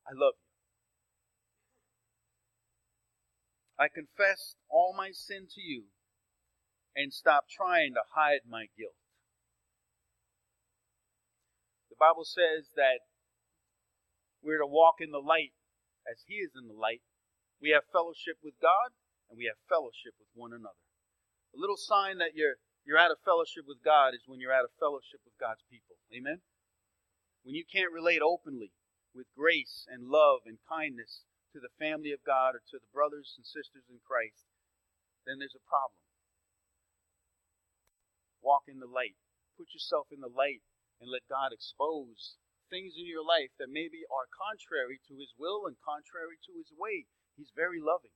I 0.06 0.10
love 0.10 0.34
you. 0.34 0.46
I 3.78 3.86
confess 3.92 4.56
all 4.68 4.94
my 4.96 5.10
sin 5.12 5.46
to 5.54 5.60
you 5.60 5.84
and 6.96 7.12
stop 7.12 7.44
trying 7.46 7.92
to 7.94 8.00
hide 8.16 8.48
my 8.48 8.66
guilt. 8.72 8.96
The 11.90 12.00
Bible 12.00 12.24
says 12.24 12.72
that 12.74 13.04
we're 14.42 14.64
to 14.64 14.66
walk 14.66 15.00
in 15.00 15.12
the 15.12 15.22
light 15.22 15.52
as 16.08 16.24
He 16.26 16.40
is 16.40 16.56
in 16.56 16.68
the 16.68 16.76
light. 16.76 17.04
We 17.60 17.70
have 17.70 17.84
fellowship 17.92 18.40
with 18.42 18.56
God 18.60 18.96
and 19.28 19.36
we 19.36 19.44
have 19.44 19.60
fellowship 19.68 20.16
with 20.16 20.28
one 20.32 20.52
another. 20.52 20.80
A 21.52 21.60
little 21.60 21.76
sign 21.76 22.18
that 22.18 22.32
you're 22.32 22.60
you're 22.86 23.02
out 23.02 23.10
of 23.10 23.18
fellowship 23.26 23.66
with 23.66 23.82
God 23.82 24.14
is 24.14 24.22
when 24.30 24.38
you're 24.38 24.54
out 24.54 24.62
of 24.62 24.70
fellowship 24.78 25.18
with 25.26 25.34
God's 25.42 25.66
people. 25.66 25.98
Amen? 26.14 26.38
When 27.42 27.58
you 27.58 27.66
can't 27.66 27.90
relate 27.90 28.22
openly 28.22 28.70
with 29.10 29.26
grace 29.34 29.90
and 29.90 30.06
love 30.06 30.46
and 30.46 30.62
kindness 30.70 31.26
to 31.50 31.58
the 31.58 31.74
family 31.82 32.14
of 32.14 32.22
God 32.22 32.54
or 32.54 32.62
to 32.70 32.78
the 32.78 32.94
brothers 32.94 33.34
and 33.34 33.42
sisters 33.42 33.90
in 33.90 33.98
Christ, 34.06 34.46
then 35.26 35.42
there's 35.42 35.58
a 35.58 35.66
problem. 35.66 35.98
Walk 38.38 38.70
in 38.70 38.78
the 38.78 38.86
light. 38.86 39.18
Put 39.58 39.74
yourself 39.74 40.06
in 40.14 40.22
the 40.22 40.30
light 40.30 40.62
and 41.02 41.10
let 41.10 41.26
God 41.26 41.50
expose 41.50 42.38
things 42.70 42.94
in 42.94 43.06
your 43.06 43.26
life 43.26 43.50
that 43.58 43.66
maybe 43.66 44.06
are 44.06 44.30
contrary 44.30 45.02
to 45.10 45.18
His 45.18 45.34
will 45.34 45.66
and 45.66 45.74
contrary 45.82 46.38
to 46.46 46.54
His 46.54 46.70
way. 46.70 47.10
He's 47.34 47.50
very 47.50 47.82
loving. 47.82 48.14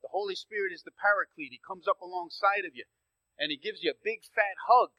The 0.00 0.12
Holy 0.16 0.34
Spirit 0.34 0.72
is 0.72 0.80
the 0.80 0.96
paraclete. 0.96 1.52
He 1.52 1.60
comes 1.60 1.84
up 1.84 2.00
alongside 2.00 2.64
of 2.64 2.72
you 2.72 2.88
and 3.42 3.50
He 3.50 3.58
gives 3.58 3.82
you 3.82 3.90
a 3.90 4.04
big 4.04 4.20
fat 4.32 4.54
hug 4.70 4.90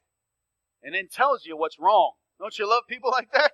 and 0.82 0.94
then 0.94 1.08
tells 1.08 1.46
you 1.46 1.56
what's 1.56 1.80
wrong. 1.80 2.12
Don't 2.38 2.58
you 2.58 2.68
love 2.68 2.82
people 2.86 3.10
like 3.16 3.32
that? 3.32 3.52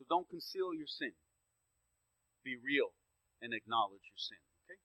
So 0.00 0.04
don't 0.10 0.28
conceal 0.28 0.74
your 0.74 0.88
sin. 0.88 1.12
Be 2.44 2.56
real 2.58 2.90
and 3.40 3.54
acknowledge 3.54 4.02
your 4.10 4.18
sin. 4.18 4.42
Okay? 4.66 4.82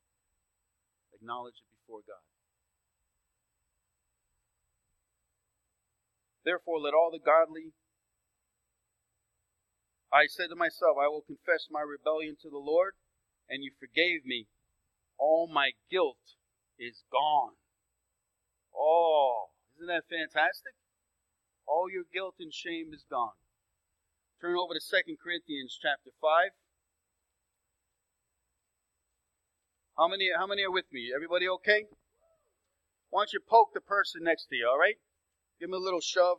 Acknowledge 1.17 1.57
it 1.57 1.73
before 1.73 2.05
God. 2.05 2.21
Therefore, 6.45 6.77
let 6.77 6.93
all 6.93 7.09
the 7.09 7.23
godly. 7.23 7.73
I 10.13 10.29
said 10.29 10.53
to 10.53 10.55
myself, 10.55 11.01
I 11.01 11.09
will 11.09 11.25
confess 11.25 11.73
my 11.73 11.81
rebellion 11.81 12.37
to 12.45 12.49
the 12.49 12.61
Lord, 12.61 12.93
and 13.49 13.63
you 13.63 13.71
forgave 13.79 14.25
me. 14.25 14.45
All 15.17 15.49
my 15.51 15.71
guilt 15.89 16.37
is 16.77 17.01
gone. 17.11 17.57
Oh, 18.75 19.49
isn't 19.75 19.87
that 19.87 20.05
fantastic? 20.05 20.77
All 21.65 21.89
your 21.89 22.03
guilt 22.13 22.35
and 22.39 22.53
shame 22.53 22.93
is 22.93 23.05
gone. 23.09 23.33
Turn 24.39 24.55
over 24.55 24.73
to 24.75 24.79
2 24.79 25.17
Corinthians 25.17 25.79
chapter 25.81 26.11
5. 26.21 26.51
How 29.97 30.07
many, 30.07 30.29
how 30.37 30.45
many 30.45 30.63
are 30.63 30.71
with 30.71 30.91
me? 30.91 31.09
Everybody 31.15 31.47
okay? 31.57 31.85
Why 33.09 33.21
don't 33.21 33.33
you 33.33 33.39
poke 33.39 33.73
the 33.73 33.81
person 33.81 34.21
next 34.23 34.47
to 34.49 34.55
you, 34.55 34.67
all 34.69 34.77
right? 34.77 34.97
Give 35.59 35.69
them 35.69 35.79
a 35.79 35.83
little 35.83 36.01
shove. 36.01 36.37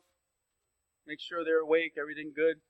Make 1.07 1.21
sure 1.21 1.45
they're 1.45 1.63
awake, 1.63 1.95
everything 1.99 2.33
good. 2.35 2.63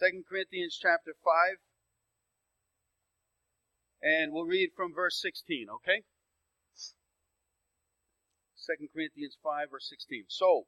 Second 0.00 0.24
Corinthians 0.24 0.80
chapter 0.80 1.12
5. 1.12 1.60
And 4.00 4.32
we'll 4.32 4.48
read 4.48 4.70
from 4.74 4.94
verse 4.96 5.20
16, 5.20 5.68
okay? 5.68 6.08
Second 8.56 8.88
Corinthians 8.96 9.36
5, 9.44 9.68
verse 9.70 9.92
16. 9.92 10.24
So, 10.28 10.64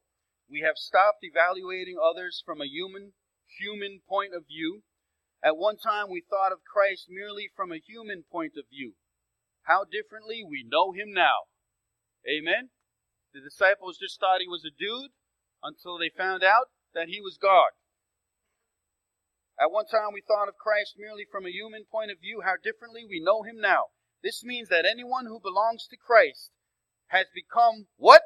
we 0.50 0.60
have 0.60 0.76
stopped 0.76 1.24
evaluating 1.24 1.96
others 1.96 2.42
from 2.44 2.60
a 2.60 2.68
human 2.68 3.16
human 3.48 4.04
point 4.06 4.36
of 4.36 4.44
view. 4.44 4.84
At 5.42 5.56
one 5.56 5.78
time, 5.80 6.12
we 6.12 6.20
thought 6.20 6.52
of 6.52 6.68
Christ 6.68 7.08
merely 7.08 7.48
from 7.56 7.72
a 7.72 7.80
human 7.80 8.24
point 8.30 8.52
of 8.60 8.68
view. 8.68 9.00
How 9.62 9.84
differently 9.88 10.44
we 10.44 10.60
know 10.60 10.92
him 10.92 11.08
now. 11.08 11.48
Amen? 12.28 12.68
The 13.32 13.40
disciples 13.40 13.96
just 13.96 14.20
thought 14.20 14.44
he 14.44 14.48
was 14.48 14.68
a 14.68 14.76
dude 14.76 15.16
until 15.64 15.96
they 15.96 16.12
found 16.12 16.44
out 16.44 16.68
that 16.92 17.08
he 17.08 17.18
was 17.18 17.40
God. 17.40 17.72
At 19.60 19.70
one 19.70 19.86
time, 19.86 20.12
we 20.12 20.22
thought 20.22 20.48
of 20.48 20.56
Christ 20.56 20.94
merely 20.98 21.26
from 21.30 21.46
a 21.46 21.50
human 21.50 21.84
point 21.90 22.10
of 22.10 22.20
view. 22.20 22.42
How 22.44 22.54
differently 22.62 23.04
we 23.08 23.20
know 23.22 23.42
him 23.42 23.60
now. 23.60 23.92
This 24.22 24.42
means 24.44 24.68
that 24.68 24.84
anyone 24.84 25.26
who 25.26 25.40
belongs 25.40 25.86
to 25.88 25.96
Christ 25.96 26.50
has 27.08 27.26
become 27.34 27.86
what? 27.96 28.22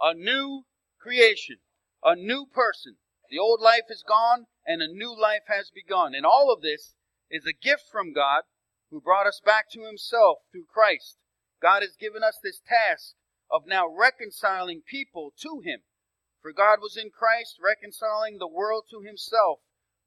A 0.00 0.14
new 0.14 0.64
creation 0.98 1.58
a 2.06 2.14
new 2.14 2.46
person. 2.46 2.96
The 3.30 3.38
old 3.38 3.60
life 3.60 3.90
is 3.90 4.04
gone 4.06 4.46
and 4.64 4.80
a 4.80 4.86
new 4.86 5.18
life 5.20 5.42
has 5.48 5.70
begun. 5.74 6.14
And 6.14 6.24
all 6.24 6.52
of 6.52 6.62
this 6.62 6.94
is 7.28 7.44
a 7.44 7.52
gift 7.52 7.82
from 7.90 8.12
God 8.12 8.42
who 8.90 9.00
brought 9.00 9.26
us 9.26 9.40
back 9.44 9.68
to 9.72 9.84
himself 9.84 10.38
through 10.52 10.66
Christ. 10.72 11.18
God 11.60 11.82
has 11.82 11.96
given 11.98 12.22
us 12.22 12.38
this 12.42 12.60
task 12.66 13.14
of 13.50 13.66
now 13.66 13.86
reconciling 13.88 14.82
people 14.88 15.32
to 15.42 15.60
him. 15.64 15.80
For 16.46 16.52
God 16.52 16.78
was 16.80 16.96
in 16.96 17.10
Christ 17.10 17.58
reconciling 17.60 18.38
the 18.38 18.46
world 18.46 18.84
to 18.92 19.00
himself, 19.00 19.58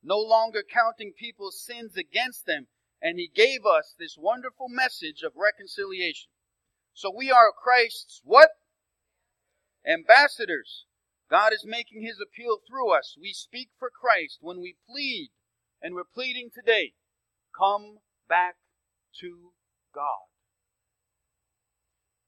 no 0.01 0.17
longer 0.17 0.63
counting 0.63 1.11
people's 1.11 1.61
sins 1.61 1.97
against 1.97 2.45
them, 2.45 2.69
and 3.01 3.19
he 3.19 3.27
gave 3.27 3.65
us 3.65 3.93
this 3.99 4.15
wonderful 4.17 4.69
message 4.69 5.21
of 5.21 5.33
reconciliation. 5.35 6.31
So 6.93 7.11
we 7.13 7.29
are 7.29 7.51
Christ's 7.51 8.21
what? 8.23 8.51
Ambassadors. 9.85 10.85
God 11.29 11.51
is 11.51 11.65
making 11.65 12.03
his 12.03 12.21
appeal 12.21 12.59
through 12.65 12.93
us. 12.97 13.17
We 13.19 13.33
speak 13.33 13.71
for 13.77 13.89
Christ 13.89 14.37
when 14.39 14.61
we 14.61 14.77
plead, 14.89 15.31
and 15.81 15.93
we're 15.93 16.05
pleading 16.05 16.51
today 16.55 16.93
come 17.53 17.97
back 18.29 18.55
to 19.19 19.51
God. 19.93 20.31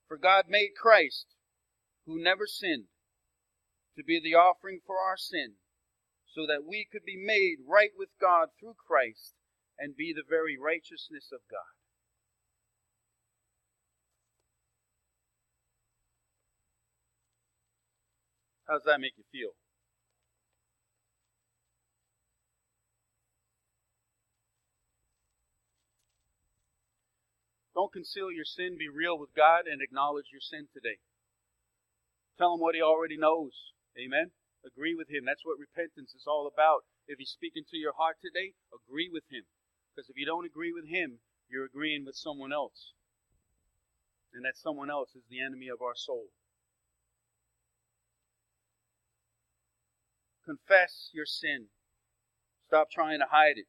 For 0.10 0.17
God 0.17 0.47
made 0.50 0.71
Christ, 0.76 1.28
who 2.06 2.21
never 2.21 2.45
sinned, 2.45 2.90
to 3.97 4.04
be 4.04 4.19
the 4.19 4.36
offering 4.36 4.80
for 4.86 4.95
our 4.97 5.17
sin, 5.17 5.56
so 6.25 6.47
that 6.47 6.63
we 6.67 6.88
could 6.91 7.04
be 7.06 7.17
made 7.17 7.58
right 7.67 7.91
with 7.97 8.10
God 8.19 8.49
through 8.60 8.75
Christ 8.88 9.34
and 9.77 9.95
be 9.95 10.13
the 10.13 10.23
very 10.27 10.58
righteousness 10.58 11.30
of 11.34 11.39
God. 11.49 11.75
How 18.67 18.77
does 18.77 18.86
that 18.86 19.01
make 19.01 19.13
you 19.17 19.25
feel? 19.32 19.51
Don't 27.75 27.91
conceal 27.91 28.32
your 28.32 28.45
sin. 28.45 28.77
Be 28.77 28.88
real 28.88 29.17
with 29.17 29.34
God 29.36 29.65
and 29.65 29.82
acknowledge 29.82 30.27
your 30.32 30.39
sin 30.39 30.67
today. 30.73 30.99
Tell 32.38 32.54
him 32.54 32.62
what 32.62 32.75
he 32.75 32.82
already 32.82 33.17
knows. 33.17 33.73
Amen. 33.97 34.32
Agree 34.65 34.95
with 34.95 35.10
him. 35.10 35.25
That's 35.25 35.43
what 35.43 35.60
repentance 35.60 36.13
is 36.13 36.25
all 36.27 36.47
about. 36.47 36.86
If 37.08 37.17
he's 37.17 37.34
speaking 37.34 37.63
to 37.69 37.77
your 37.77 37.93
heart 37.97 38.17
today, 38.21 38.54
agree 38.71 39.10
with 39.12 39.23
him. 39.32 39.43
Because 39.91 40.10
if 40.10 40.15
you 40.15 40.25
don't 40.25 40.45
agree 40.45 40.71
with 40.71 40.88
him, 40.88 41.19
you're 41.49 41.65
agreeing 41.65 42.06
with 42.06 42.15
someone 42.15 42.54
else. 42.54 42.93
And 44.34 44.45
that 44.45 44.56
someone 44.56 44.89
else 44.89 45.12
is 45.15 45.23
the 45.30 45.41
enemy 45.41 45.67
of 45.67 45.82
our 45.82 45.95
soul. 45.95 46.27
Confess 50.45 51.10
your 51.13 51.25
sin. 51.25 51.67
Stop 52.67 52.89
trying 52.89 53.19
to 53.19 53.27
hide 53.30 53.58
it. 53.58 53.67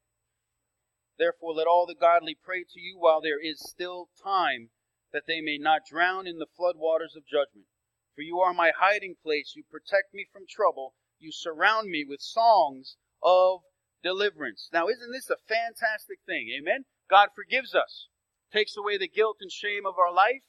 Therefore, 1.19 1.55
let 1.55 1.67
all 1.67 1.87
the 1.87 1.99
godly 1.99 2.37
pray 2.41 2.63
to 2.63 2.81
you 2.81 2.97
while 2.99 3.21
there 3.21 3.41
is 3.43 3.59
still 3.61 4.09
time, 4.23 4.71
that 5.13 5.25
they 5.27 5.41
may 5.41 5.59
not 5.59 5.83
drown 5.89 6.27
in 6.27 6.39
the 6.39 6.47
flood 6.57 6.77
waters 6.77 7.15
of 7.17 7.27
judgment. 7.27 7.67
For 8.15 8.23
you 8.23 8.41
are 8.41 8.53
my 8.53 8.73
hiding 8.77 9.17
place. 9.23 9.55
You 9.57 9.65
protect 9.71 10.13
me 10.13 10.27
from 10.33 10.47
trouble. 10.49 10.95
You 11.19 11.33
surround 11.33 11.91
me 11.91 12.05
with 12.07 12.21
songs 12.21 12.97
of 13.23 13.61
deliverance. 14.03 14.69
Now, 14.73 14.89
isn't 14.89 15.13
this 15.13 15.31
a 15.31 15.37
fantastic 15.49 16.19
thing? 16.27 16.49
Amen? 16.59 16.85
God 17.09 17.29
forgives 17.35 17.75
us, 17.75 18.09
takes 18.53 18.77
away 18.77 18.99
the 18.99 19.09
guilt 19.09 19.39
and 19.41 19.51
shame 19.51 19.87
of 19.87 19.99
our 19.99 20.13
life, 20.13 20.43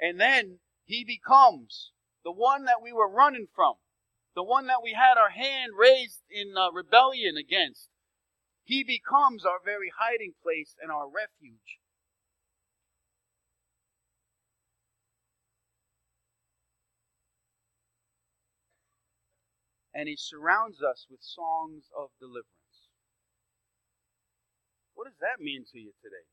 and 0.00 0.20
then 0.20 0.60
He 0.84 1.04
becomes 1.04 1.92
the 2.24 2.32
one 2.32 2.64
that 2.64 2.82
we 2.82 2.92
were 2.92 3.10
running 3.10 3.48
from 3.54 3.74
the 4.34 4.42
one 4.42 4.66
that 4.66 4.82
we 4.82 4.92
had 4.92 5.18
our 5.18 5.30
hand 5.30 5.72
raised 5.76 6.22
in 6.30 6.56
uh, 6.56 6.72
rebellion 6.72 7.36
against, 7.36 7.88
he 8.64 8.82
becomes 8.82 9.44
our 9.44 9.60
very 9.62 9.92
hiding 9.98 10.32
place 10.42 10.74
and 10.80 10.90
our 10.90 11.06
refuge. 11.08 11.81
And 19.94 20.08
he 20.08 20.16
surrounds 20.16 20.82
us 20.82 21.06
with 21.10 21.20
songs 21.22 21.90
of 21.96 22.10
deliverance. 22.18 22.88
What 24.94 25.04
does 25.04 25.18
that 25.20 25.42
mean 25.42 25.64
to 25.72 25.78
you 25.78 25.92
today? 26.02 26.26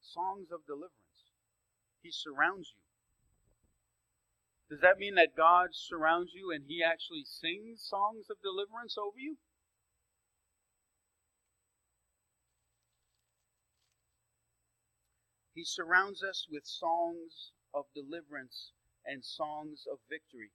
Songs 0.00 0.50
of 0.52 0.64
deliverance. 0.66 0.92
He 2.02 2.10
surrounds 2.10 2.72
you. 2.76 2.82
Does 4.70 4.80
that 4.80 4.98
mean 4.98 5.16
that 5.16 5.36
God 5.36 5.70
surrounds 5.72 6.32
you 6.34 6.50
and 6.50 6.64
He 6.66 6.82
actually 6.82 7.24
sings 7.24 7.82
songs 7.82 8.30
of 8.30 8.40
deliverance 8.42 8.96
over 8.96 9.18
you? 9.18 9.36
He 15.54 15.64
surrounds 15.64 16.22
us 16.22 16.46
with 16.50 16.64
songs 16.64 17.52
of 17.74 17.84
deliverance 17.94 18.72
and 19.04 19.22
songs 19.24 19.86
of 19.90 19.98
victory. 20.08 20.52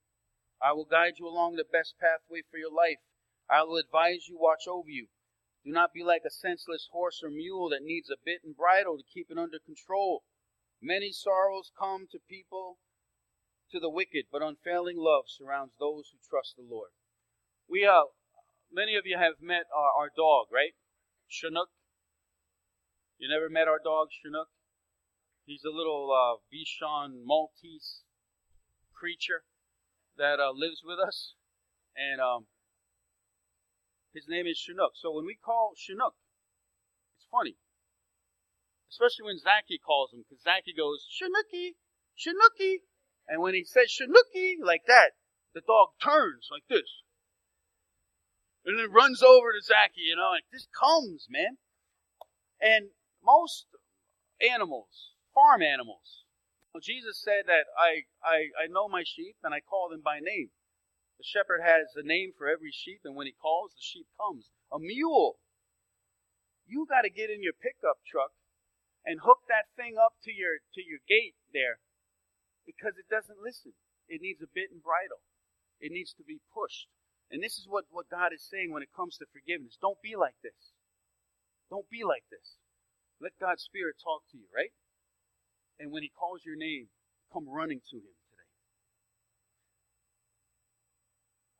I 0.62 0.74
will 0.74 0.86
guide 0.86 1.20
you 1.20 1.28
along 1.28 1.56
the 1.56 1.64
best 1.64 1.96
pathway 2.00 2.42
for 2.50 2.58
your 2.58 2.72
life. 2.72 3.00
I 3.50 3.64
will 3.64 3.78
advise 3.78 4.28
you, 4.28 4.38
watch 4.38 4.68
over 4.68 4.90
you. 4.90 5.08
Do 5.64 5.72
not 5.72 5.94
be 5.94 6.04
like 6.04 6.24
a 6.26 6.32
senseless 6.32 6.88
horse 6.92 7.22
or 7.24 7.30
mule 7.30 7.70
that 7.70 7.84
needs 7.84 8.10
a 8.10 8.18
bit 8.24 8.42
and 8.44 8.56
bridle 8.56 8.98
to 8.98 9.04
keep 9.14 9.30
it 9.30 9.38
under 9.38 9.60
control. 9.60 10.24
Many 10.82 11.12
sorrows 11.12 11.72
come 11.78 12.08
to 12.12 12.20
people, 12.20 12.80
to 13.72 13.80
the 13.80 13.90
wicked, 13.90 14.26
but 14.32 14.42
unfailing 14.42 14.98
love 14.98 15.26
surrounds 15.28 15.74
those 15.80 16.10
who 16.12 16.20
trust 16.30 16.56
the 16.56 16.64
Lord. 16.64 16.92
We 17.70 17.86
uh, 17.86 18.06
many 18.72 18.96
of 18.96 19.06
you 19.06 19.18
have 19.18 19.42
met 19.42 19.66
our, 19.76 19.92
our 20.04 20.12
dog, 20.16 20.48
right? 20.54 20.74
Chinook. 21.28 21.70
You 23.18 23.28
never 23.28 23.50
met 23.50 23.68
our 23.68 23.80
dog, 23.84 24.10
Chinook? 24.12 24.50
He's 25.46 25.64
a 25.64 25.76
little 25.76 26.12
uh, 26.12 26.40
Bichon 26.52 27.26
Maltese 27.26 28.04
creature 28.94 29.44
that 30.18 30.40
uh, 30.40 30.52
lives 30.54 30.82
with 30.84 31.00
us, 31.00 31.34
and 31.96 32.22
um, 32.22 32.48
his 34.14 34.26
name 34.28 34.46
is 34.46 34.58
Chinook. 34.58 34.94
So 34.96 35.12
when 35.12 35.26
we 35.26 35.38
call 35.38 35.74
Chinook, 35.78 36.16
it's 37.18 37.28
funny, 37.32 37.58
especially 38.92 39.26
when 39.26 39.40
Zachy 39.40 39.80
calls 39.80 40.14
him, 40.14 40.26
because 40.28 40.44
Zachy 40.44 40.74
goes 40.76 41.06
Chinooky, 41.06 41.78
Chinooky, 42.18 42.86
and 43.28 43.42
when 43.42 43.54
he 43.54 43.64
says 43.64 43.94
Chinooky 43.94 44.56
like 44.64 44.86
that, 44.88 45.12
the 45.54 45.62
dog 45.62 45.90
turns 46.02 46.50
like 46.52 46.68
this 46.70 47.04
and 48.68 48.78
then 48.78 48.92
runs 48.92 49.24
over 49.24 49.54
to 49.54 49.64
Zachy, 49.64 50.04
you 50.12 50.16
know, 50.18 50.30
like 50.36 50.44
this 50.52 50.68
comes, 50.78 51.28
man. 51.30 51.58
And 52.60 52.90
most 53.24 53.66
animals, 54.44 55.16
farm 55.34 55.64
animals, 55.64 56.27
Jesus 56.80 57.20
said 57.22 57.48
that 57.48 57.66
I, 57.78 58.06
I, 58.24 58.52
I 58.56 58.66
know 58.68 58.88
my 58.88 59.04
sheep 59.06 59.38
and 59.44 59.54
I 59.54 59.62
call 59.62 59.90
them 59.90 60.02
by 60.04 60.20
name. 60.20 60.50
The 61.18 61.26
shepherd 61.26 61.62
has 61.66 61.98
a 61.98 62.06
name 62.06 62.34
for 62.38 62.46
every 62.46 62.70
sheep, 62.70 63.02
and 63.04 63.16
when 63.16 63.26
he 63.26 63.34
calls, 63.34 63.74
the 63.74 63.82
sheep 63.82 64.06
comes. 64.22 64.54
A 64.72 64.78
mule. 64.78 65.42
You 66.68 66.86
got 66.86 67.02
to 67.08 67.10
get 67.10 67.32
in 67.32 67.42
your 67.42 67.58
pickup 67.58 68.04
truck 68.06 68.38
and 69.08 69.24
hook 69.24 69.48
that 69.48 69.72
thing 69.74 69.96
up 69.98 70.20
to 70.28 70.32
your 70.36 70.60
to 70.76 70.84
your 70.84 71.00
gate 71.08 71.40
there 71.56 71.80
because 72.68 73.00
it 73.00 73.08
doesn't 73.08 73.40
listen. 73.40 73.72
It 74.12 74.22
needs 74.22 74.44
a 74.44 74.52
bit 74.52 74.70
and 74.70 74.84
bridle. 74.84 75.24
It 75.80 75.96
needs 75.96 76.14
to 76.20 76.24
be 76.28 76.44
pushed. 76.52 76.92
And 77.32 77.44
this 77.44 77.58
is 77.60 77.68
what, 77.68 77.88
what 77.90 78.12
God 78.12 78.32
is 78.32 78.44
saying 78.44 78.72
when 78.72 78.84
it 78.84 78.96
comes 78.96 79.18
to 79.18 79.26
forgiveness. 79.32 79.80
Don't 79.80 80.00
be 80.04 80.16
like 80.16 80.36
this. 80.44 80.76
Don't 81.72 81.90
be 81.90 82.04
like 82.04 82.24
this. 82.32 82.60
Let 83.20 83.40
God's 83.40 83.64
Spirit 83.64 83.96
talk 84.00 84.24
to 84.32 84.38
you, 84.38 84.48
right? 84.54 84.72
And 85.80 85.92
when 85.92 86.04
He 86.04 86.10
calls 86.10 86.42
your 86.46 86.56
name, 86.56 86.88
come 87.32 87.48
running 87.48 87.82
to 87.92 87.98
Him 87.98 88.16
today. 88.32 88.50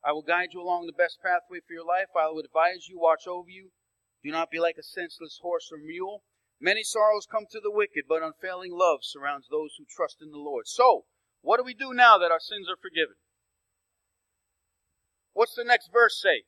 I 0.04 0.12
will 0.12 0.22
guide 0.22 0.50
you 0.52 0.60
along 0.60 0.86
the 0.86 0.92
best 0.92 1.18
pathway 1.22 1.60
for 1.60 1.72
your 1.72 1.86
life. 1.86 2.08
I 2.16 2.28
will 2.28 2.40
advise 2.40 2.88
you, 2.88 2.98
watch 2.98 3.26
over 3.26 3.50
you. 3.50 3.70
Do 4.24 4.30
not 4.30 4.50
be 4.50 4.58
like 4.58 4.76
a 4.78 4.82
senseless 4.82 5.38
horse 5.42 5.70
or 5.72 5.78
mule. 5.78 6.22
Many 6.60 6.82
sorrows 6.82 7.26
come 7.30 7.46
to 7.50 7.60
the 7.60 7.70
wicked, 7.70 8.04
but 8.08 8.22
unfailing 8.22 8.72
love 8.72 9.00
surrounds 9.02 9.46
those 9.48 9.74
who 9.78 9.84
trust 9.88 10.18
in 10.20 10.30
the 10.30 10.38
Lord. 10.38 10.66
So, 10.66 11.04
what 11.40 11.58
do 11.58 11.62
we 11.62 11.74
do 11.74 11.94
now 11.94 12.18
that 12.18 12.32
our 12.32 12.40
sins 12.40 12.66
are 12.68 12.76
forgiven? 12.80 13.14
What's 15.34 15.54
the 15.54 15.62
next 15.62 15.92
verse 15.92 16.20
say? 16.20 16.42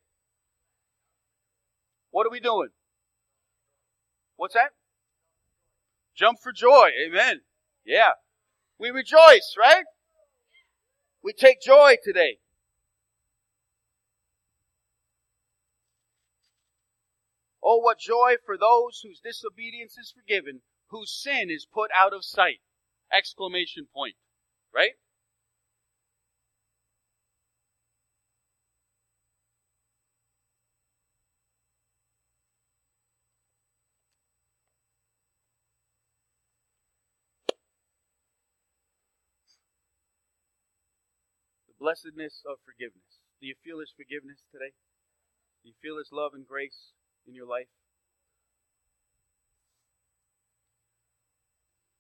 What 2.11 2.27
are 2.27 2.31
we 2.31 2.41
doing? 2.41 2.71
What's 4.35 4.55
that? 4.55 4.73
Jump 6.17 6.39
for 6.43 6.53
joy. 6.53 6.91
Amen. 7.07 7.43
Yeah. 7.85 8.13
We 8.79 8.91
rejoice, 8.91 9.55
right? 9.59 9.85
We 11.23 11.33
take 11.33 11.61
joy 11.61 11.97
today. 12.03 12.39
Oh, 17.63 17.77
what 17.77 17.99
joy 17.99 18.37
for 18.45 18.57
those 18.57 19.01
whose 19.03 19.21
disobedience 19.21 19.99
is 19.99 20.13
forgiven, 20.17 20.63
whose 20.89 21.13
sin 21.13 21.51
is 21.51 21.67
put 21.71 21.91
out 21.95 22.15
of 22.15 22.25
sight. 22.25 22.61
Exclamation 23.13 23.87
point. 23.93 24.15
Right? 24.75 24.93
Blessedness 41.81 42.45
of 42.45 42.61
forgiveness. 42.61 43.25
Do 43.41 43.49
you 43.49 43.57
feel 43.65 43.81
His 43.81 43.97
forgiveness 43.97 44.45
today? 44.53 44.77
Do 45.65 45.73
you 45.73 45.77
feel 45.81 45.97
His 45.97 46.13
love 46.13 46.37
and 46.37 46.45
grace 46.45 46.93
in 47.25 47.33
your 47.33 47.49
life? 47.49 47.73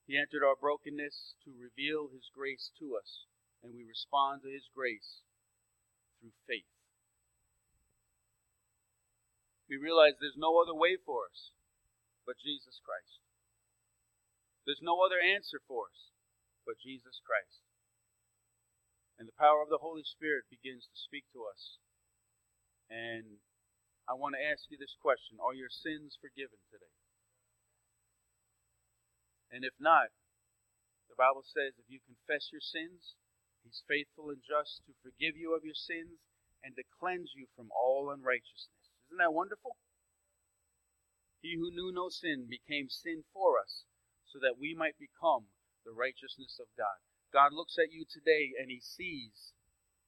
He 0.05 0.21
entered 0.21 0.45
our 0.45 0.59
brokenness 0.59 1.41
to 1.49 1.57
reveal 1.57 2.13
His 2.13 2.29
grace 2.29 2.69
to 2.77 2.93
us, 3.01 3.25
and 3.65 3.73
we 3.73 3.89
respond 3.89 4.45
to 4.45 4.53
His 4.53 4.69
grace 4.69 5.25
through 6.21 6.37
faith. 6.45 6.69
We 9.65 9.81
realize 9.81 10.21
there's 10.21 10.37
no 10.37 10.61
other 10.61 10.77
way 10.77 11.01
for 11.01 11.25
us 11.25 11.57
but 12.29 12.37
Jesus 12.43 12.83
Christ. 12.85 13.23
There's 14.67 14.83
no 14.85 15.01
other 15.01 15.23
answer 15.23 15.63
for 15.65 15.89
us 15.89 16.13
but 16.67 16.83
Jesus 16.83 17.23
Christ. 17.25 17.70
And 19.21 19.29
the 19.29 19.37
power 19.37 19.61
of 19.61 19.69
the 19.69 19.85
Holy 19.85 20.01
Spirit 20.01 20.49
begins 20.49 20.89
to 20.89 20.97
speak 20.97 21.29
to 21.37 21.45
us. 21.45 21.77
And 22.89 23.45
I 24.09 24.17
want 24.17 24.33
to 24.33 24.41
ask 24.41 24.65
you 24.73 24.81
this 24.81 24.97
question 24.97 25.37
Are 25.45 25.53
your 25.53 25.69
sins 25.69 26.17
forgiven 26.17 26.57
today? 26.73 26.97
And 29.53 29.61
if 29.61 29.77
not, 29.77 30.09
the 31.13 31.21
Bible 31.21 31.45
says 31.45 31.77
if 31.77 31.85
you 31.93 32.01
confess 32.09 32.49
your 32.49 32.65
sins, 32.65 33.13
He's 33.61 33.85
faithful 33.85 34.33
and 34.33 34.41
just 34.41 34.89
to 34.89 34.97
forgive 35.05 35.37
you 35.37 35.53
of 35.53 35.69
your 35.69 35.77
sins 35.77 36.17
and 36.65 36.73
to 36.81 36.93
cleanse 36.97 37.37
you 37.37 37.45
from 37.53 37.69
all 37.77 38.09
unrighteousness. 38.09 38.89
Isn't 39.13 39.21
that 39.21 39.37
wonderful? 39.37 39.77
He 41.45 41.61
who 41.61 41.69
knew 41.69 41.93
no 41.93 42.09
sin 42.09 42.49
became 42.49 42.89
sin 42.89 43.29
for 43.37 43.61
us 43.61 43.85
so 44.25 44.41
that 44.41 44.57
we 44.57 44.73
might 44.73 44.97
become 44.97 45.53
the 45.85 45.93
righteousness 45.93 46.57
of 46.57 46.73
God. 46.73 47.05
God 47.33 47.53
looks 47.53 47.79
at 47.79 47.93
you 47.93 48.05
today 48.05 48.53
and 48.59 48.71
he 48.71 48.81
sees 48.83 49.55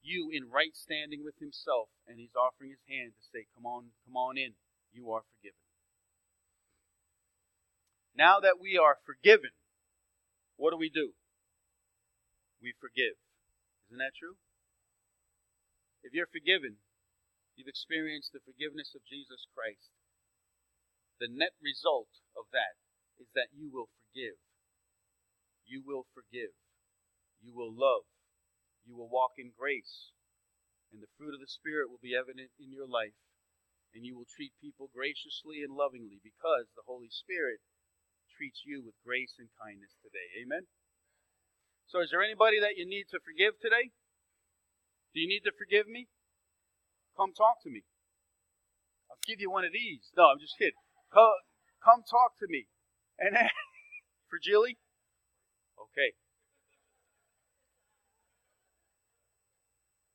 you 0.03 0.29
in 0.31 0.51
right 0.51 0.75
standing 0.75 1.23
with 1.23 1.39
himself 1.39 1.87
and 2.07 2.19
he's 2.19 2.35
offering 2.35 2.71
his 2.75 2.83
hand 2.87 3.15
to 3.15 3.23
say, 3.31 3.47
Come 3.55 3.65
on, 3.65 3.95
come 4.05 4.17
on 4.19 4.37
in. 4.37 4.53
You 4.91 5.11
are 5.11 5.23
forgiven. 5.39 5.63
Now 8.13 8.39
that 8.43 8.61
we 8.61 8.77
are 8.77 8.99
forgiven, 9.07 9.55
what 10.57 10.71
do 10.71 10.77
we 10.77 10.91
do? 10.91 11.17
We 12.61 12.75
forgive. 12.77 13.17
Isn't 13.89 13.97
that 13.97 14.13
true? 14.13 14.37
If 16.03 16.13
you're 16.13 16.29
forgiven, 16.29 16.77
you've 17.55 17.71
experienced 17.71 18.35
the 18.35 18.43
forgiveness 18.43 18.93
of 18.93 19.07
Jesus 19.07 19.47
Christ. 19.55 19.89
The 21.19 21.31
net 21.31 21.55
result 21.63 22.11
of 22.35 22.51
that 22.51 22.77
is 23.17 23.31
that 23.33 23.49
you 23.55 23.71
will 23.71 23.89
forgive. 24.11 24.37
You 25.65 25.81
will 25.81 26.05
forgive. 26.13 26.51
You 27.43 27.51
will 27.51 27.75
love. 27.75 28.07
You 28.87 28.95
will 28.95 29.11
walk 29.11 29.35
in 29.35 29.51
grace. 29.51 30.15
And 30.95 31.03
the 31.03 31.11
fruit 31.19 31.35
of 31.35 31.43
the 31.43 31.51
Spirit 31.51 31.91
will 31.91 32.01
be 32.01 32.15
evident 32.15 32.55
in 32.55 32.71
your 32.71 32.87
life. 32.87 33.19
And 33.91 34.07
you 34.07 34.15
will 34.15 34.25
treat 34.25 34.55
people 34.63 34.89
graciously 34.89 35.61
and 35.61 35.75
lovingly 35.75 36.23
because 36.23 36.71
the 36.73 36.87
Holy 36.87 37.11
Spirit 37.11 37.59
treats 38.31 38.63
you 38.65 38.81
with 38.81 38.95
grace 39.05 39.35
and 39.37 39.51
kindness 39.59 39.93
today. 40.01 40.31
Amen? 40.41 40.65
So, 41.85 42.01
is 42.01 42.09
there 42.09 42.23
anybody 42.23 42.57
that 42.57 42.79
you 42.79 42.87
need 42.89 43.05
to 43.13 43.21
forgive 43.21 43.59
today? 43.61 43.93
Do 45.13 45.21
you 45.21 45.29
need 45.29 45.45
to 45.45 45.53
forgive 45.53 45.85
me? 45.85 46.09
Come 47.13 47.37
talk 47.37 47.61
to 47.61 47.69
me. 47.69 47.85
I'll 49.11 49.21
give 49.29 49.37
you 49.37 49.51
one 49.51 49.61
of 49.61 49.73
these. 49.73 50.09
No, 50.17 50.33
I'm 50.33 50.41
just 50.41 50.57
kidding. 50.57 50.81
Come, 51.13 51.37
come 51.85 52.01
talk 52.01 52.33
to 52.41 52.49
me. 52.49 52.65
And 53.19 53.37
for 54.29 54.41
Jilly? 54.41 54.81
Okay. 55.77 56.17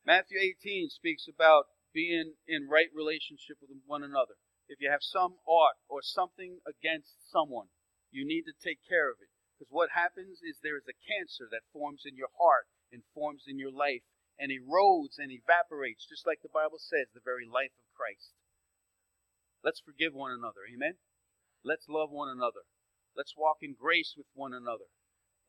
Matthew 0.09 0.41
18 0.41 0.89
speaks 0.89 1.29
about 1.29 1.69
being 1.93 2.41
in 2.49 2.65
right 2.65 2.89
relationship 2.97 3.61
with 3.61 3.69
one 3.85 4.01
another. 4.01 4.41
If 4.65 4.81
you 4.81 4.89
have 4.89 5.05
some 5.05 5.37
ought 5.45 5.77
or 5.85 6.01
something 6.01 6.65
against 6.65 7.29
someone, 7.29 7.69
you 8.09 8.25
need 8.25 8.49
to 8.49 8.57
take 8.57 8.81
care 8.89 9.13
of 9.13 9.21
it. 9.21 9.29
Because 9.53 9.69
what 9.69 9.93
happens 9.93 10.41
is 10.41 10.65
there 10.65 10.81
is 10.81 10.89
a 10.89 10.97
cancer 11.05 11.45
that 11.53 11.69
forms 11.77 12.09
in 12.09 12.17
your 12.17 12.33
heart 12.41 12.73
and 12.89 13.05
forms 13.13 13.45
in 13.45 13.61
your 13.61 13.69
life 13.69 14.01
and 14.41 14.49
erodes 14.49 15.21
and 15.21 15.29
evaporates, 15.29 16.09
just 16.09 16.25
like 16.25 16.41
the 16.41 16.49
Bible 16.49 16.81
says, 16.81 17.13
the 17.13 17.21
very 17.21 17.45
life 17.45 17.77
of 17.77 17.85
Christ. 17.93 18.33
Let's 19.61 19.85
forgive 19.85 20.17
one 20.17 20.33
another. 20.33 20.65
Amen? 20.73 20.97
Let's 21.61 21.85
love 21.85 22.09
one 22.09 22.33
another. 22.33 22.65
Let's 23.13 23.37
walk 23.37 23.61
in 23.61 23.77
grace 23.77 24.15
with 24.17 24.33
one 24.33 24.57
another. 24.57 24.89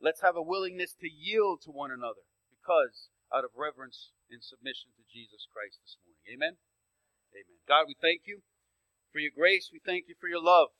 Let's 0.04 0.20
have 0.20 0.36
a 0.36 0.44
willingness 0.44 0.92
to 1.00 1.08
yield 1.08 1.64
to 1.64 1.72
one 1.72 1.88
another 1.88 2.28
because 2.52 3.08
out 3.34 3.44
of 3.46 3.54
reverence 3.54 4.10
and 4.30 4.42
submission 4.42 4.90
to 4.98 5.04
Jesus 5.06 5.46
Christ 5.50 5.78
this 5.82 5.96
morning. 6.02 6.22
Amen? 6.26 6.54
Amen. 7.34 7.58
God, 7.66 7.86
we 7.86 7.96
thank 7.98 8.26
you 8.26 8.42
for 9.12 9.18
your 9.18 9.34
grace. 9.34 9.70
We 9.72 9.80
thank 9.82 10.06
you 10.08 10.14
for 10.18 10.28
your 10.28 10.42
love. 10.42 10.74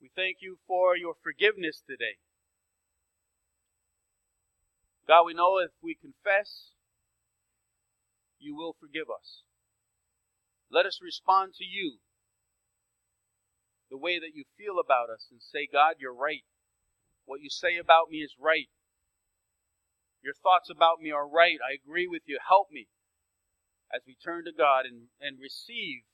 We 0.00 0.10
thank 0.16 0.38
you 0.40 0.58
for 0.66 0.96
your 0.96 1.14
forgiveness 1.22 1.84
today. 1.86 2.18
God, 5.06 5.24
we 5.26 5.34
know 5.34 5.58
if 5.58 5.70
we 5.82 5.94
confess, 5.94 6.72
you 8.38 8.56
will 8.56 8.74
forgive 8.80 9.06
us. 9.12 9.42
Let 10.70 10.86
us 10.86 11.00
respond 11.02 11.54
to 11.58 11.64
you 11.64 11.98
the 13.90 13.98
way 13.98 14.18
that 14.18 14.32
you 14.34 14.44
feel 14.56 14.80
about 14.80 15.10
us 15.12 15.28
and 15.30 15.40
say, 15.40 15.68
God, 15.70 15.96
you're 15.98 16.16
right. 16.16 16.44
What 17.26 17.42
you 17.42 17.50
say 17.50 17.76
about 17.76 18.08
me 18.10 18.18
is 18.18 18.34
right. 18.40 18.68
Your 20.22 20.34
thoughts 20.34 20.70
about 20.70 21.00
me 21.00 21.10
are 21.10 21.26
right. 21.26 21.58
I 21.58 21.74
agree 21.74 22.06
with 22.06 22.22
you. 22.26 22.38
Help 22.46 22.70
me 22.70 22.86
as 23.92 24.02
we 24.06 24.14
turn 24.14 24.44
to 24.44 24.52
God 24.52 24.86
and, 24.86 25.08
and 25.20 25.38
receive 25.40 26.04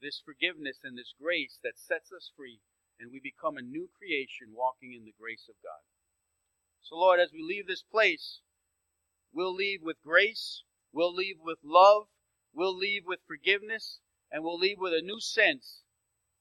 this 0.00 0.20
forgiveness 0.24 0.78
and 0.84 0.96
this 0.96 1.14
grace 1.20 1.58
that 1.64 1.78
sets 1.78 2.12
us 2.12 2.30
free 2.36 2.60
and 3.00 3.10
we 3.10 3.20
become 3.20 3.56
a 3.56 3.62
new 3.62 3.88
creation 3.96 4.52
walking 4.52 4.92
in 4.92 5.04
the 5.04 5.14
grace 5.18 5.48
of 5.48 5.56
God. 5.62 5.84
So, 6.80 6.96
Lord, 6.96 7.18
as 7.20 7.32
we 7.32 7.42
leave 7.42 7.66
this 7.66 7.82
place, 7.82 8.40
we'll 9.32 9.54
leave 9.54 9.80
with 9.82 9.96
grace, 10.04 10.62
we'll 10.92 11.14
leave 11.14 11.36
with 11.42 11.58
love, 11.64 12.08
we'll 12.54 12.76
leave 12.76 13.02
with 13.04 13.20
forgiveness, 13.26 14.00
and 14.30 14.44
we'll 14.44 14.58
leave 14.58 14.78
with 14.78 14.92
a 14.92 15.02
new 15.02 15.20
sense 15.20 15.82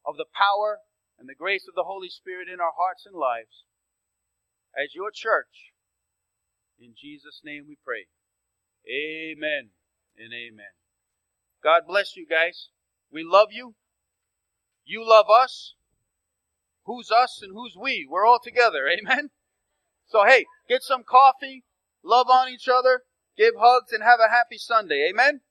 of 0.06 0.18
the 0.18 0.30
power 0.32 0.80
and 1.18 1.28
the 1.28 1.36
grace 1.36 1.68
of 1.68 1.76
the 1.76 1.84
Holy 1.84 2.10
Spirit 2.10 2.48
in 2.48 2.60
our 2.60 2.74
hearts 2.78 3.06
and 3.06 3.16
lives 3.16 3.64
as 4.78 4.94
your 4.94 5.12
church. 5.12 5.74
In 6.80 6.94
Jesus' 6.98 7.42
name 7.44 7.66
we 7.68 7.78
pray. 7.84 8.08
Amen 8.88 9.70
and 10.18 10.34
amen. 10.34 10.74
God 11.64 11.84
bless 11.88 12.16
you 12.16 12.28
guys. 12.30 12.70
We 13.12 13.24
love 13.24 13.50
you. 13.52 13.76
You 14.86 15.08
love 15.08 15.26
us. 15.30 15.74
Who's 16.86 17.10
us 17.10 17.40
and 17.42 17.54
who's 17.54 17.76
we? 17.80 18.08
We're 18.10 18.26
all 18.26 18.40
together. 18.44 18.88
Amen. 18.88 19.30
So 20.08 20.24
hey, 20.26 20.46
get 20.70 20.84
some 20.84 21.04
coffee, 21.04 21.64
love 22.04 22.28
on 22.30 22.50
each 22.50 22.68
other, 22.68 23.02
give 23.36 23.56
hugs, 23.58 23.92
and 23.92 24.04
have 24.04 24.20
a 24.20 24.30
happy 24.30 24.58
Sunday. 24.58 25.10
Amen. 25.10 25.42